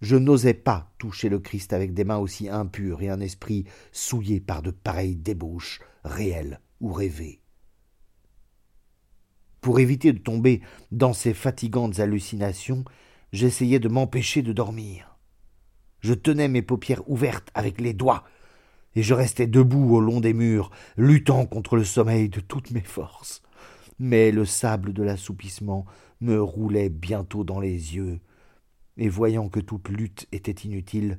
je 0.00 0.16
n'osais 0.16 0.54
pas 0.54 0.92
toucher 0.98 1.28
le 1.28 1.38
Christ 1.38 1.72
avec 1.72 1.92
des 1.92 2.04
mains 2.04 2.18
aussi 2.18 2.48
impures 2.48 3.02
et 3.02 3.10
un 3.10 3.20
esprit 3.20 3.64
souillé 3.92 4.40
par 4.40 4.62
de 4.62 4.70
pareilles 4.70 5.16
débauches, 5.16 5.80
réelles 6.04 6.60
ou 6.80 6.92
rêvées. 6.92 7.40
Pour 9.60 9.78
éviter 9.78 10.12
de 10.12 10.18
tomber 10.18 10.62
dans 10.90 11.12
ces 11.12 11.34
fatigantes 11.34 12.00
hallucinations, 12.00 12.84
j'essayais 13.32 13.78
de 13.78 13.88
m'empêcher 13.88 14.40
de 14.40 14.54
dormir. 14.54 15.18
Je 16.00 16.14
tenais 16.14 16.48
mes 16.48 16.62
paupières 16.62 17.08
ouvertes 17.10 17.50
avec 17.52 17.78
les 17.80 17.92
doigts, 17.92 18.24
et 18.94 19.02
je 19.02 19.12
restais 19.12 19.46
debout 19.46 19.94
au 19.94 20.00
long 20.00 20.20
des 20.20 20.32
murs, 20.32 20.70
luttant 20.96 21.44
contre 21.44 21.76
le 21.76 21.84
sommeil 21.84 22.30
de 22.30 22.40
toutes 22.40 22.70
mes 22.70 22.80
forces. 22.80 23.42
Mais 24.00 24.32
le 24.32 24.46
sable 24.46 24.94
de 24.94 25.02
l'assoupissement 25.02 25.84
me 26.22 26.42
roulait 26.42 26.88
bientôt 26.88 27.44
dans 27.44 27.60
les 27.60 27.94
yeux, 27.94 28.18
et 28.96 29.10
voyant 29.10 29.50
que 29.50 29.60
toute 29.60 29.90
lutte 29.90 30.26
était 30.32 30.66
inutile, 30.66 31.18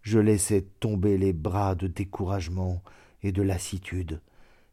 je 0.00 0.20
laissais 0.20 0.62
tomber 0.78 1.18
les 1.18 1.32
bras 1.32 1.74
de 1.74 1.88
découragement 1.88 2.82
et 3.24 3.32
de 3.32 3.42
lassitude, 3.42 4.22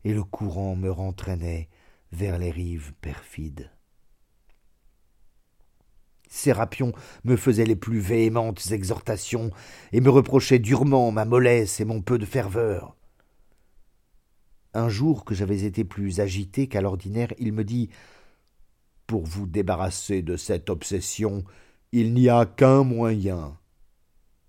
et 0.04 0.14
le 0.14 0.24
courant 0.24 0.76
me 0.76 0.92
rentraînait 0.92 1.68
vers 2.12 2.38
les 2.38 2.52
rives 2.52 2.94
perfides. 3.02 3.72
Sérapion 6.30 6.94
me 7.24 7.36
faisait 7.36 7.66
les 7.66 7.76
plus 7.76 8.00
véhémentes 8.00 8.72
exhortations 8.72 9.50
et 9.94 10.00
me 10.00 10.12
reprochait 10.12 10.60
durement 10.60 11.12
ma 11.12 11.26
mollesse 11.26 11.80
et 11.80 11.86
mon 11.86 12.02
peu 12.02 12.20
de 12.20 12.26
ferveur. 12.26 12.96
Un 14.74 14.88
jour 14.88 15.26
que 15.26 15.36
j'avais 15.36 15.64
été 15.64 15.84
plus 15.84 16.20
agité 16.22 16.68
qu'à 16.68 16.82
l'ordinaire, 16.82 17.34
il 17.38 17.52
me 17.52 17.64
dit 17.64 17.90
Pour 19.06 19.26
vous 19.26 19.46
débarrasser 19.46 20.22
de 20.22 20.38
cette 20.38 20.70
obsession, 20.70 21.44
il 21.92 22.14
n'y 22.14 22.30
a 22.30 22.46
qu'un 22.46 22.84
moyen. 22.84 23.58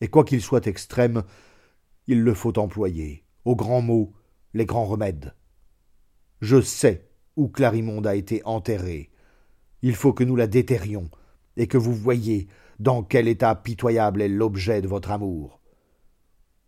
Et 0.00 0.08
quoi 0.08 0.24
qu'il 0.24 0.40
soit 0.40 0.66
extrême, 0.68 1.24
il 2.06 2.22
le 2.22 2.34
faut 2.34 2.56
employer, 2.58 3.24
aux 3.44 3.56
grands 3.56 3.82
mots, 3.82 4.12
les 4.54 4.66
grands 4.66 4.86
remèdes. 4.86 5.34
Je 6.40 6.60
sais 6.60 7.08
où 7.36 7.48
Clarimonde 7.48 8.06
a 8.06 8.14
été 8.14 8.42
enterrée. 8.44 9.10
Il 9.82 9.96
faut 9.96 10.12
que 10.12 10.24
nous 10.24 10.36
la 10.36 10.46
déterrions, 10.46 11.10
et 11.56 11.66
que 11.66 11.78
vous 11.78 11.94
voyiez 11.94 12.46
dans 12.78 13.02
quel 13.02 13.26
état 13.26 13.54
pitoyable 13.54 14.22
est 14.22 14.28
l'objet 14.28 14.82
de 14.82 14.88
votre 14.88 15.10
amour. 15.10 15.60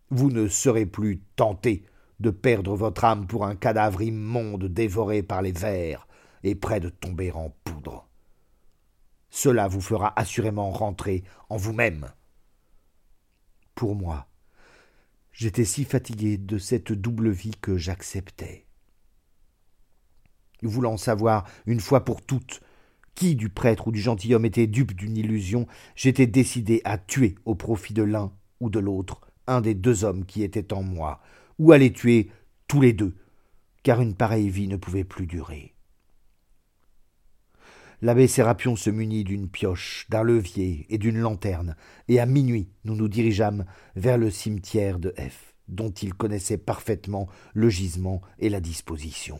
Vous 0.09 0.29
ne 0.29 0.47
serez 0.47 0.85
plus 0.85 1.21
tenté 1.35 1.85
de 2.19 2.29
perdre 2.29 2.75
votre 2.75 3.03
âme 3.05 3.27
pour 3.27 3.45
un 3.45 3.55
cadavre 3.55 4.01
immonde 4.01 4.65
dévoré 4.65 5.23
par 5.23 5.41
les 5.41 5.51
vers 5.51 6.07
et 6.43 6.55
près 6.55 6.79
de 6.79 6.89
tomber 6.89 7.31
en 7.31 7.53
poudre. 7.63 8.07
Cela 9.29 9.67
vous 9.67 9.81
fera 9.81 10.13
assurément 10.15 10.71
rentrer 10.71 11.23
en 11.49 11.57
vous-même. 11.57 12.07
Pour 13.73 13.95
moi, 13.95 14.27
j'étais 15.33 15.65
si 15.65 15.83
fatigué 15.83 16.37
de 16.37 16.57
cette 16.57 16.93
double 16.93 17.29
vie 17.31 17.55
que 17.59 17.77
j'acceptais. 17.77 18.65
Voulant 20.61 20.97
savoir, 20.97 21.45
une 21.65 21.81
fois 21.81 22.05
pour 22.05 22.21
toutes, 22.21 22.61
qui 23.13 23.35
du 23.35 23.49
prêtre 23.49 23.87
ou 23.87 23.91
du 23.91 23.99
gentilhomme 23.99 24.45
était 24.45 24.67
dupe 24.67 24.93
d'une 24.93 25.17
illusion, 25.17 25.67
j'étais 25.95 26.27
décidé 26.27 26.81
à 26.85 26.97
tuer 26.97 27.35
au 27.45 27.55
profit 27.55 27.93
de 27.93 28.03
l'un 28.03 28.31
ou 28.59 28.69
de 28.69 28.79
l'autre 28.79 29.21
un 29.47 29.61
des 29.61 29.73
deux 29.73 30.03
hommes 30.03 30.25
qui 30.25 30.43
étaient 30.43 30.73
en 30.73 30.81
moi, 30.81 31.21
ou 31.59 31.71
à 31.71 31.79
tuer 31.89 32.31
tous 32.67 32.81
les 32.81 32.93
deux, 32.93 33.15
car 33.83 34.01
une 34.01 34.15
pareille 34.15 34.49
vie 34.49 34.67
ne 34.67 34.77
pouvait 34.77 35.03
plus 35.03 35.27
durer. 35.27 35.75
L'abbé 38.01 38.27
Sérapion 38.27 38.75
se 38.75 38.89
munit 38.89 39.23
d'une 39.23 39.49
pioche, 39.49 40.05
d'un 40.09 40.21
levier 40.21 40.85
et 40.89 40.97
d'une 40.97 41.19
lanterne, 41.19 41.75
et 42.07 42.19
à 42.19 42.25
minuit 42.25 42.69
nous 42.83 42.95
nous 42.95 43.07
dirigeâmes 43.07 43.65
vers 43.95 44.17
le 44.17 44.29
cimetière 44.29 44.99
de 44.99 45.13
F, 45.17 45.55
dont 45.67 45.91
il 45.91 46.13
connaissait 46.13 46.57
parfaitement 46.57 47.27
le 47.53 47.69
gisement 47.69 48.21
et 48.37 48.49
la 48.49 48.59
disposition. 48.59 49.39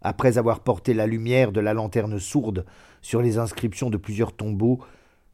Après 0.00 0.36
avoir 0.36 0.60
porté 0.60 0.94
la 0.94 1.06
lumière 1.06 1.52
de 1.52 1.60
la 1.60 1.74
lanterne 1.74 2.18
sourde 2.18 2.66
sur 3.02 3.22
les 3.22 3.38
inscriptions 3.38 3.90
de 3.90 3.96
plusieurs 3.96 4.34
tombeaux, 4.34 4.80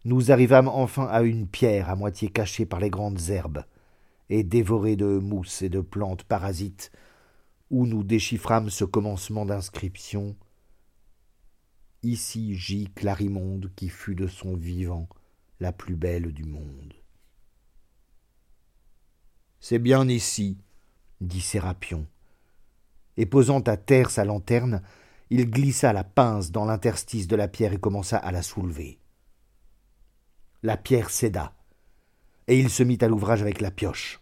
nous 0.05 0.33
arrivâmes 0.33 0.69
enfin 0.69 1.07
à 1.07 1.23
une 1.23 1.47
pierre 1.47 1.91
à 1.91 1.97
moitié 1.97 2.29
cachée 2.29 2.67
par 2.67 2.81
les 2.81 2.91
grandes 2.91 3.31
herbes, 3.31 3.65
et 4.31 4.45
dévorée 4.45 4.97
de 4.97 5.19
mousse 5.19 5.61
et 5.61 5.69
de 5.69 5.81
plantes 5.81 6.23
parasites, 6.23 6.93
où 7.69 7.87
nous 7.87 8.05
déchiffrâmes 8.05 8.71
ce 8.71 8.85
commencement 8.85 9.45
d'inscription 9.45 10.37
Ici 12.03 12.55
gît 12.55 12.89
Clarimonde 12.95 13.71
qui 13.77 13.91
fut 13.91 14.15
de 14.15 14.27
son 14.27 14.57
vivant 14.57 15.09
la 15.59 15.73
plus 15.73 15.97
belle 15.97 16.33
du 16.33 16.45
monde. 16.45 16.95
C'est 19.59 19.79
bien 19.79 20.09
ici, 20.09 20.57
dit 21.21 21.43
Sérapion. 21.43 22.07
Et 23.19 23.27
posant 23.27 23.61
à 23.61 23.77
terre 23.77 24.11
sa 24.11 24.25
lanterne, 24.25 24.81
il 25.29 25.51
glissa 25.51 25.93
la 25.93 26.05
pince 26.05 26.51
dans 26.51 26.65
l'interstice 26.65 27.29
de 27.29 27.37
la 27.37 27.49
pierre 27.49 27.75
et 27.75 27.81
commença 27.81 28.17
à 28.17 28.33
la 28.33 28.43
soulever. 28.43 28.99
La 30.63 30.77
pierre 30.77 31.11
céda, 31.11 31.55
et 32.49 32.59
il 32.59 32.71
se 32.71 32.83
mit 32.83 32.99
à 33.01 33.09
l'ouvrage 33.09 33.43
avec 33.43 33.61
la 33.61 33.71
pioche. 33.71 34.20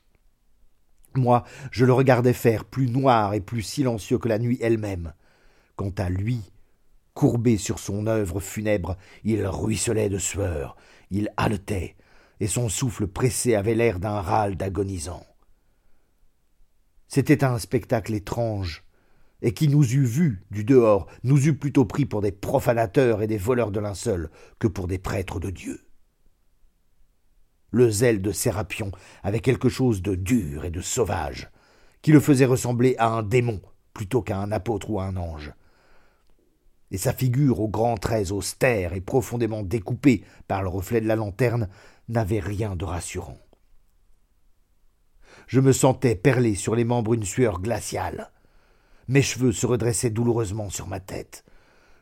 Moi, 1.14 1.44
je 1.70 1.84
le 1.84 1.92
regardais 1.92 2.32
faire, 2.32 2.64
plus 2.64 2.88
noir 2.88 3.34
et 3.34 3.40
plus 3.40 3.62
silencieux 3.62 4.18
que 4.18 4.28
la 4.28 4.38
nuit 4.38 4.58
elle-même. 4.60 5.12
Quant 5.76 5.92
à 5.96 6.08
lui, 6.10 6.42
Courbé 7.18 7.56
sur 7.56 7.80
son 7.80 8.06
œuvre 8.06 8.38
funèbre, 8.38 8.96
il 9.24 9.44
ruisselait 9.44 10.08
de 10.08 10.18
sueur, 10.18 10.76
il 11.10 11.32
haletait, 11.36 11.96
et 12.38 12.46
son 12.46 12.68
souffle 12.68 13.08
pressé 13.08 13.56
avait 13.56 13.74
l'air 13.74 13.98
d'un 13.98 14.20
râle 14.20 14.56
d'agonisant. 14.56 15.26
C'était 17.08 17.42
un 17.42 17.58
spectacle 17.58 18.14
étrange, 18.14 18.84
et 19.42 19.52
qui 19.52 19.66
nous 19.66 19.84
eût 19.94 20.04
vus 20.04 20.44
du 20.52 20.62
dehors 20.62 21.08
nous 21.24 21.48
eût 21.48 21.56
plutôt 21.56 21.84
pris 21.84 22.06
pour 22.06 22.20
des 22.20 22.30
profanateurs 22.30 23.20
et 23.20 23.26
des 23.26 23.36
voleurs 23.36 23.72
de 23.72 23.80
linceul 23.80 24.30
que 24.60 24.68
pour 24.68 24.86
des 24.86 24.98
prêtres 24.98 25.40
de 25.40 25.50
Dieu. 25.50 25.87
Le 27.70 27.90
zèle 27.90 28.22
de 28.22 28.32
Sérapion 28.32 28.92
avait 29.22 29.40
quelque 29.40 29.68
chose 29.68 30.00
de 30.02 30.14
dur 30.14 30.64
et 30.64 30.70
de 30.70 30.80
sauvage, 30.80 31.50
qui 32.00 32.12
le 32.12 32.20
faisait 32.20 32.46
ressembler 32.46 32.94
à 32.98 33.08
un 33.08 33.22
démon 33.22 33.60
plutôt 33.92 34.22
qu'à 34.22 34.38
un 34.38 34.52
apôtre 34.52 34.90
ou 34.90 35.00
à 35.00 35.04
un 35.04 35.16
ange. 35.16 35.52
Et 36.90 36.98
sa 36.98 37.12
figure 37.12 37.60
aux 37.60 37.68
grands 37.68 37.98
traits 37.98 38.30
austères 38.30 38.94
et 38.94 39.00
profondément 39.00 39.62
découpés 39.62 40.24
par 40.46 40.62
le 40.62 40.68
reflet 40.68 41.00
de 41.00 41.08
la 41.08 41.16
lanterne 41.16 41.68
n'avait 42.08 42.40
rien 42.40 42.76
de 42.76 42.84
rassurant. 42.84 43.38
Je 45.46 45.60
me 45.60 45.72
sentais 45.72 46.14
perler 46.14 46.54
sur 46.54 46.74
les 46.74 46.84
membres 46.84 47.14
une 47.14 47.24
sueur 47.24 47.60
glaciale. 47.60 48.30
Mes 49.08 49.22
cheveux 49.22 49.52
se 49.52 49.66
redressaient 49.66 50.10
douloureusement 50.10 50.70
sur 50.70 50.86
ma 50.86 51.00
tête. 51.00 51.44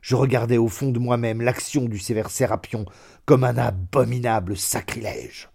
Je 0.02 0.14
regardais 0.14 0.58
au 0.58 0.68
fond 0.68 0.90
de 0.90 0.98
moi-même 0.98 1.40
l'action 1.40 1.86
du 1.86 1.98
sévère 1.98 2.30
Sérapion 2.30 2.84
comme 3.24 3.42
un 3.42 3.56
abominable 3.56 4.56
sacrilège. 4.56 5.48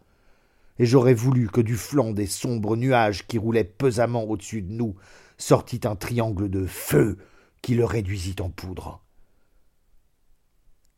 Et 0.80 0.86
j'aurais 0.86 1.14
voulu 1.14 1.48
que 1.48 1.62
du 1.62 1.76
flanc 1.76 2.12
des 2.12 2.28
sombres 2.28 2.76
nuages 2.76 3.28
qui 3.28 3.38
roulaient 3.38 3.64
pesamment 3.64 4.24
au-dessus 4.24 4.62
de 4.62 4.72
nous 4.72 4.96
sortit 5.38 5.82
un 5.86 5.96
triangle 5.96 6.50
de 6.50 6.66
feu 6.66 7.18
qui 7.62 7.76
le 7.76 7.86
réduisit 7.86 8.42
en 8.42 8.50
poudre. 8.50 9.02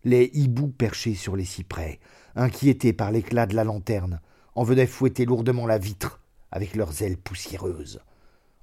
Les 0.04 0.30
hiboux 0.34 0.68
perchés 0.68 1.16
sur 1.16 1.36
les 1.36 1.46
cyprès, 1.46 2.00
inquiétés 2.36 2.94
par 2.94 3.12
l'éclat 3.12 3.46
de 3.46 3.56
la 3.56 3.64
lanterne, 3.64 4.22
en 4.56 4.64
venaient 4.64 4.88
fouetter 4.88 5.26
lourdement 5.26 5.66
la 5.66 5.78
vitre 5.78 6.20
avec 6.52 6.76
leurs 6.76 7.02
ailes 7.02 7.18
poussiéreuses 7.18 8.02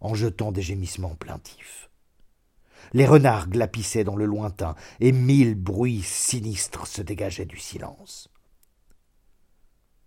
en 0.00 0.14
jetant 0.14 0.52
des 0.52 0.62
gémissements 0.62 1.14
plaintifs. 1.14 1.90
Les 2.92 3.06
renards 3.06 3.48
glapissaient 3.48 4.04
dans 4.04 4.16
le 4.16 4.24
lointain, 4.24 4.74
et 5.00 5.12
mille 5.12 5.54
bruits 5.54 6.02
sinistres 6.02 6.86
se 6.86 7.02
dégageaient 7.02 7.44
du 7.44 7.58
silence. 7.58 8.30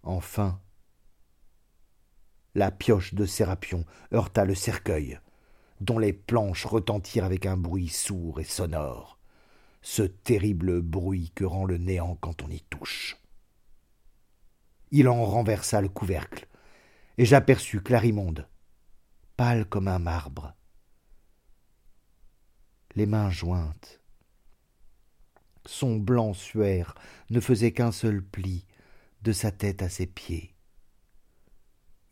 Enfin, 0.02 0.60
la 2.56 2.72
pioche 2.72 3.14
de 3.14 3.26
Sérapion 3.26 3.86
heurta 4.14 4.46
le 4.46 4.56
cercueil, 4.56 5.20
dont 5.82 6.00
les 6.00 6.14
planches 6.14 6.66
retentirent 6.66 7.26
avec 7.26 7.46
un 7.46 7.58
bruit 7.58 7.90
sourd 7.90 8.40
et 8.40 8.46
sonore, 8.46 9.18
ce 9.82 10.04
terrible 10.04 10.82
bruit 10.82 11.32
que 11.36 11.44
rend 11.44 11.66
le 11.66 11.78
néant 11.78 12.16
quand 12.16 12.44
on 12.44 12.50
y 12.50 12.62
touche. 12.70 13.18
Il 14.92 15.10
en 15.10 15.26
renversa 15.26 15.82
le 15.82 15.90
couvercle, 15.90 16.48
et 17.18 17.26
j'aperçus 17.26 17.82
Clarimonde, 17.82 18.48
pâle 19.36 19.66
comme 19.66 19.88
un 19.88 20.00
marbre, 20.00 20.54
les 22.96 23.06
mains 23.06 23.32
jointes. 23.32 24.00
Son 25.66 25.98
blanc 25.98 26.34
suaire 26.34 26.94
ne 27.30 27.40
faisait 27.40 27.72
qu'un 27.72 27.92
seul 27.92 28.22
pli, 28.24 28.66
de 29.22 29.32
sa 29.32 29.52
tête 29.52 29.82
à 29.82 29.90
ses 29.90 30.06
pieds. 30.06 30.53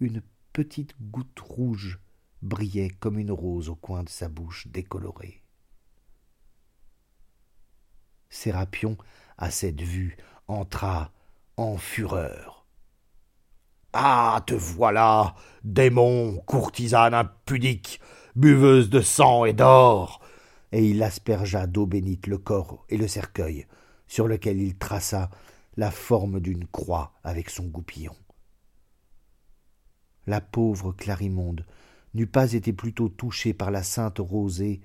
Une 0.02 0.24
petite 0.52 0.96
goutte 1.00 1.40
rouge 1.40 2.00
brillait 2.42 2.90
comme 2.90 3.20
une 3.20 3.32
rose 3.32 3.70
au 3.70 3.76
coin 3.76 4.02
de 4.02 4.10
sa 4.10 4.30
bouche 4.30 4.68
décolorée. 4.68 5.44
Sérapion, 8.28 8.98
à 9.38 9.52
cette 9.52 9.80
vue, 9.80 10.18
entra 10.48 11.12
en 11.56 11.78
fureur. 11.78 12.66
Ah, 13.94 14.44
te 14.48 14.56
voilà, 14.56 15.36
démon, 15.64 16.42
courtisane 16.48 17.14
impudique, 17.14 18.02
buveuse 18.36 18.90
de 18.90 19.02
sang 19.02 19.46
et 19.46 19.54
d'or. 19.54 20.20
Et 20.72 20.84
il 20.84 21.04
aspergea 21.04 21.68
d'eau 21.68 21.86
bénite 21.86 22.26
le 22.26 22.40
corps 22.40 22.88
et 22.90 22.98
le 22.98 23.08
cercueil, 23.08 23.68
sur 24.08 24.28
lequel 24.28 24.60
il 24.60 24.80
traça 24.80 25.30
la 25.78 25.92
forme 25.92 26.40
d'une 26.40 26.66
croix 26.66 27.14
avec 27.24 27.52
son 27.52 27.66
goupillon. 27.66 28.16
La 30.28 30.42
pauvre 30.42 30.92
Clarimonde 30.92 31.66
n'eût 32.14 32.28
pas 32.28 32.54
été 32.54 32.74
plutôt 32.74 33.10
touchée 33.10 33.54
par 33.54 33.72
la 33.72 33.84
sainte 33.84 34.20
rosée 34.20 34.82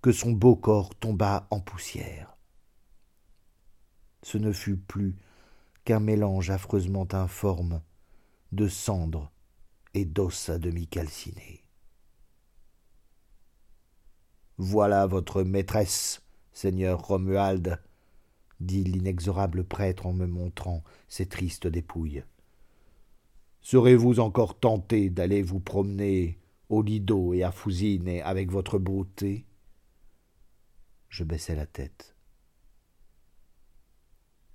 que 0.00 0.12
son 0.12 0.32
beau 0.32 0.56
corps 0.56 0.94
tomba 0.94 1.46
en 1.50 1.60
poussière. 1.60 2.36
Ce 4.22 4.38
ne 4.38 4.52
fut 4.52 4.76
plus 4.76 5.16
qu'un 5.84 6.00
mélange 6.00 6.50
affreusement 6.50 7.08
informe 7.12 7.82
de 8.52 8.68
cendres 8.68 9.30
et 9.94 10.04
d'os 10.04 10.48
à 10.48 10.58
demi 10.58 10.86
calcinés. 10.86 11.62
Voilà 14.58 15.06
votre 15.06 15.42
maîtresse, 15.42 16.22
seigneur 16.52 17.00
Romuald, 17.00 17.80
dit 18.60 18.84
l'inexorable 18.84 19.64
prêtre 19.64 20.06
en 20.06 20.12
me 20.12 20.26
montrant 20.26 20.84
ses 21.08 21.26
tristes 21.26 21.66
dépouilles. 21.66 22.22
Serez-vous 23.62 24.20
encore 24.20 24.58
tenté 24.58 25.10
d'aller 25.10 25.42
vous 25.42 25.60
promener 25.60 26.38
au 26.68 26.82
Lido 26.82 27.32
et 27.32 27.42
à 27.42 27.52
Fousine 27.52 28.20
avec 28.22 28.50
votre 28.50 28.78
beauté? 28.78 29.46
Je 31.08 31.24
baissai 31.24 31.54
la 31.54 31.66
tête. 31.66 32.14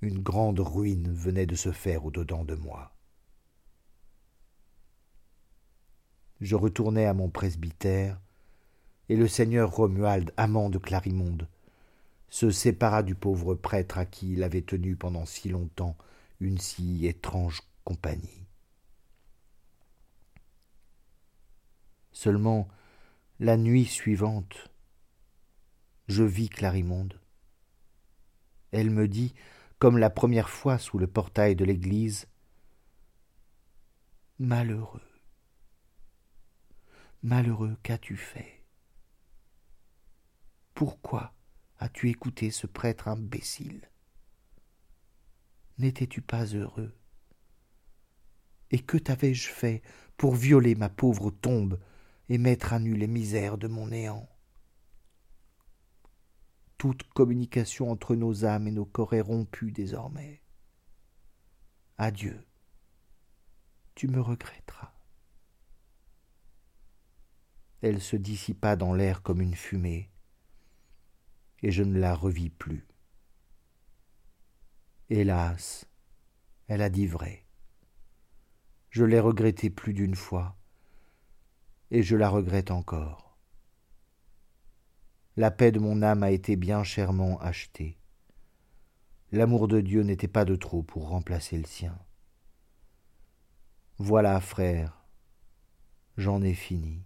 Une 0.02 0.20
grande 0.20 0.60
ruine 0.60 1.12
venait 1.12 1.46
de 1.46 1.56
se 1.56 1.72
faire 1.72 2.06
au-dedans 2.06 2.46
de 2.46 2.56
moi. 2.56 2.98
je 6.42 6.56
retournai 6.56 7.06
à 7.06 7.14
mon 7.14 7.30
presbytère, 7.30 8.20
et 9.10 9.16
le 9.16 9.28
seigneur 9.28 9.72
Romuald, 9.72 10.34
amant 10.38 10.70
de 10.70 10.78
Clarimonde, 10.78 11.48
se 12.30 12.52
sépara 12.52 13.04
du 13.04 13.16
pauvre 13.16 13.56
prêtre 13.56 13.98
à 13.98 14.06
qui 14.06 14.34
il 14.34 14.44
avait 14.44 14.62
tenu 14.62 14.96
pendant 14.96 15.26
si 15.26 15.50
longtemps 15.50 15.96
une 16.40 16.58
si 16.58 17.08
étrange 17.08 17.62
compagnie. 17.86 18.47
Seulement, 22.20 22.68
la 23.40 23.58
nuit 23.58 23.86
suivante, 23.86 24.72
je 26.08 26.24
vis 26.24 26.50
Clarimonde. 26.50 27.22
Elle 28.72 28.90
me 28.90 29.08
dit, 29.08 29.36
comme 29.78 30.00
la 30.00 30.10
première 30.10 30.50
fois 30.50 30.80
sous 30.80 30.98
le 30.98 31.06
portail 31.06 31.56
de 31.56 31.64
l'église, 31.64 32.28
Malheureux, 34.40 35.08
Malheureux, 37.22 37.78
qu'as-tu 37.84 38.18
fait? 38.18 38.66
Pourquoi 40.74 41.36
as-tu 41.78 42.10
écouté 42.10 42.50
ce 42.50 42.66
prêtre 42.66 43.10
imbécile? 43.10 43.92
N'étais-tu 45.78 46.24
pas 46.24 46.46
heureux? 46.46 46.98
Et 48.72 48.80
que 48.80 48.98
t'avais-je 48.98 49.50
fait 49.50 49.84
pour 50.18 50.34
violer 50.34 50.74
ma 50.74 50.90
pauvre 50.90 51.30
tombe? 51.30 51.80
Et 52.30 52.38
mettre 52.38 52.74
à 52.74 52.80
nu 52.80 52.94
les 52.94 53.08
misères 53.08 53.58
de 53.58 53.68
mon 53.68 53.88
néant 53.88 54.28
Toute 56.78 57.04
communication 57.04 57.90
entre 57.90 58.16
nos 58.16 58.46
âmes 58.46 58.68
et 58.68 58.72
nos 58.72 58.86
corps 58.86 59.14
est 59.14 59.22
rompue 59.22 59.72
désormais. 59.72 60.42
Adieu, 61.98 62.46
tu 63.96 64.08
me 64.08 64.22
regretteras. 64.22 64.94
Elle 67.82 68.02
se 68.02 68.16
dissipa 68.16 68.76
dans 68.76 68.94
l'air 68.94 69.22
comme 69.22 69.42
une 69.42 69.56
fumée, 69.56 70.12
et 71.62 71.72
je 71.72 71.84
ne 71.84 71.98
la 71.98 72.14
revis 72.14 72.50
plus. 72.50 72.88
Hélas, 75.10 75.88
elle 76.68 76.82
a 76.82 76.90
dit 76.90 77.08
vrai. 77.08 77.46
Je 78.90 79.04
l'ai 79.04 79.20
regretté 79.20 79.70
plus 79.70 79.94
d'une 79.94 80.16
fois, 80.16 80.58
et 81.92 82.04
je 82.04 82.16
la 82.16 82.30
regrette 82.30 82.72
encore. 82.72 83.38
La 85.36 85.52
paix 85.52 85.72
de 85.72 85.80
mon 85.80 86.02
âme 86.02 86.24
a 86.24 86.32
été 86.32 86.56
bien 86.56 86.84
chèrement 86.84 87.40
achetée. 87.40 87.98
L'amour 89.32 89.68
de 89.68 89.82
Dieu 89.82 90.02
n'était 90.02 90.28
pas 90.28 90.46
de 90.46 90.56
trop 90.56 90.84
pour 90.84 91.10
remplacer 91.10 91.58
le 91.58 91.66
sien. 91.66 91.98
Voilà, 94.00 94.40
frère, 94.42 95.06
j'en 96.18 96.42
ai 96.42 96.54
fini. 96.54 97.04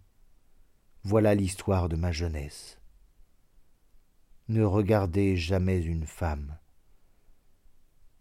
Voilà 1.03 1.35
l'histoire 1.35 1.89
de 1.89 1.95
ma 1.95 2.11
jeunesse. 2.11 2.79
Ne 4.47 4.63
regardez 4.63 5.35
jamais 5.35 5.81
une 5.81 6.05
femme. 6.05 6.57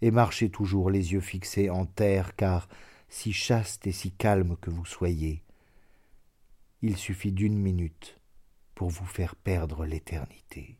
Et 0.00 0.10
marchez 0.10 0.50
toujours 0.50 0.90
les 0.90 1.12
yeux 1.12 1.20
fixés 1.20 1.68
en 1.68 1.84
terre, 1.84 2.34
car, 2.36 2.68
si 3.08 3.32
chaste 3.32 3.86
et 3.86 3.92
si 3.92 4.12
calme 4.12 4.56
que 4.56 4.70
vous 4.70 4.86
soyez, 4.86 5.44
il 6.82 6.96
suffit 6.96 7.32
d'une 7.32 7.58
minute 7.58 8.18
pour 8.74 8.88
vous 8.88 9.04
faire 9.04 9.36
perdre 9.36 9.84
l'éternité. 9.84 10.79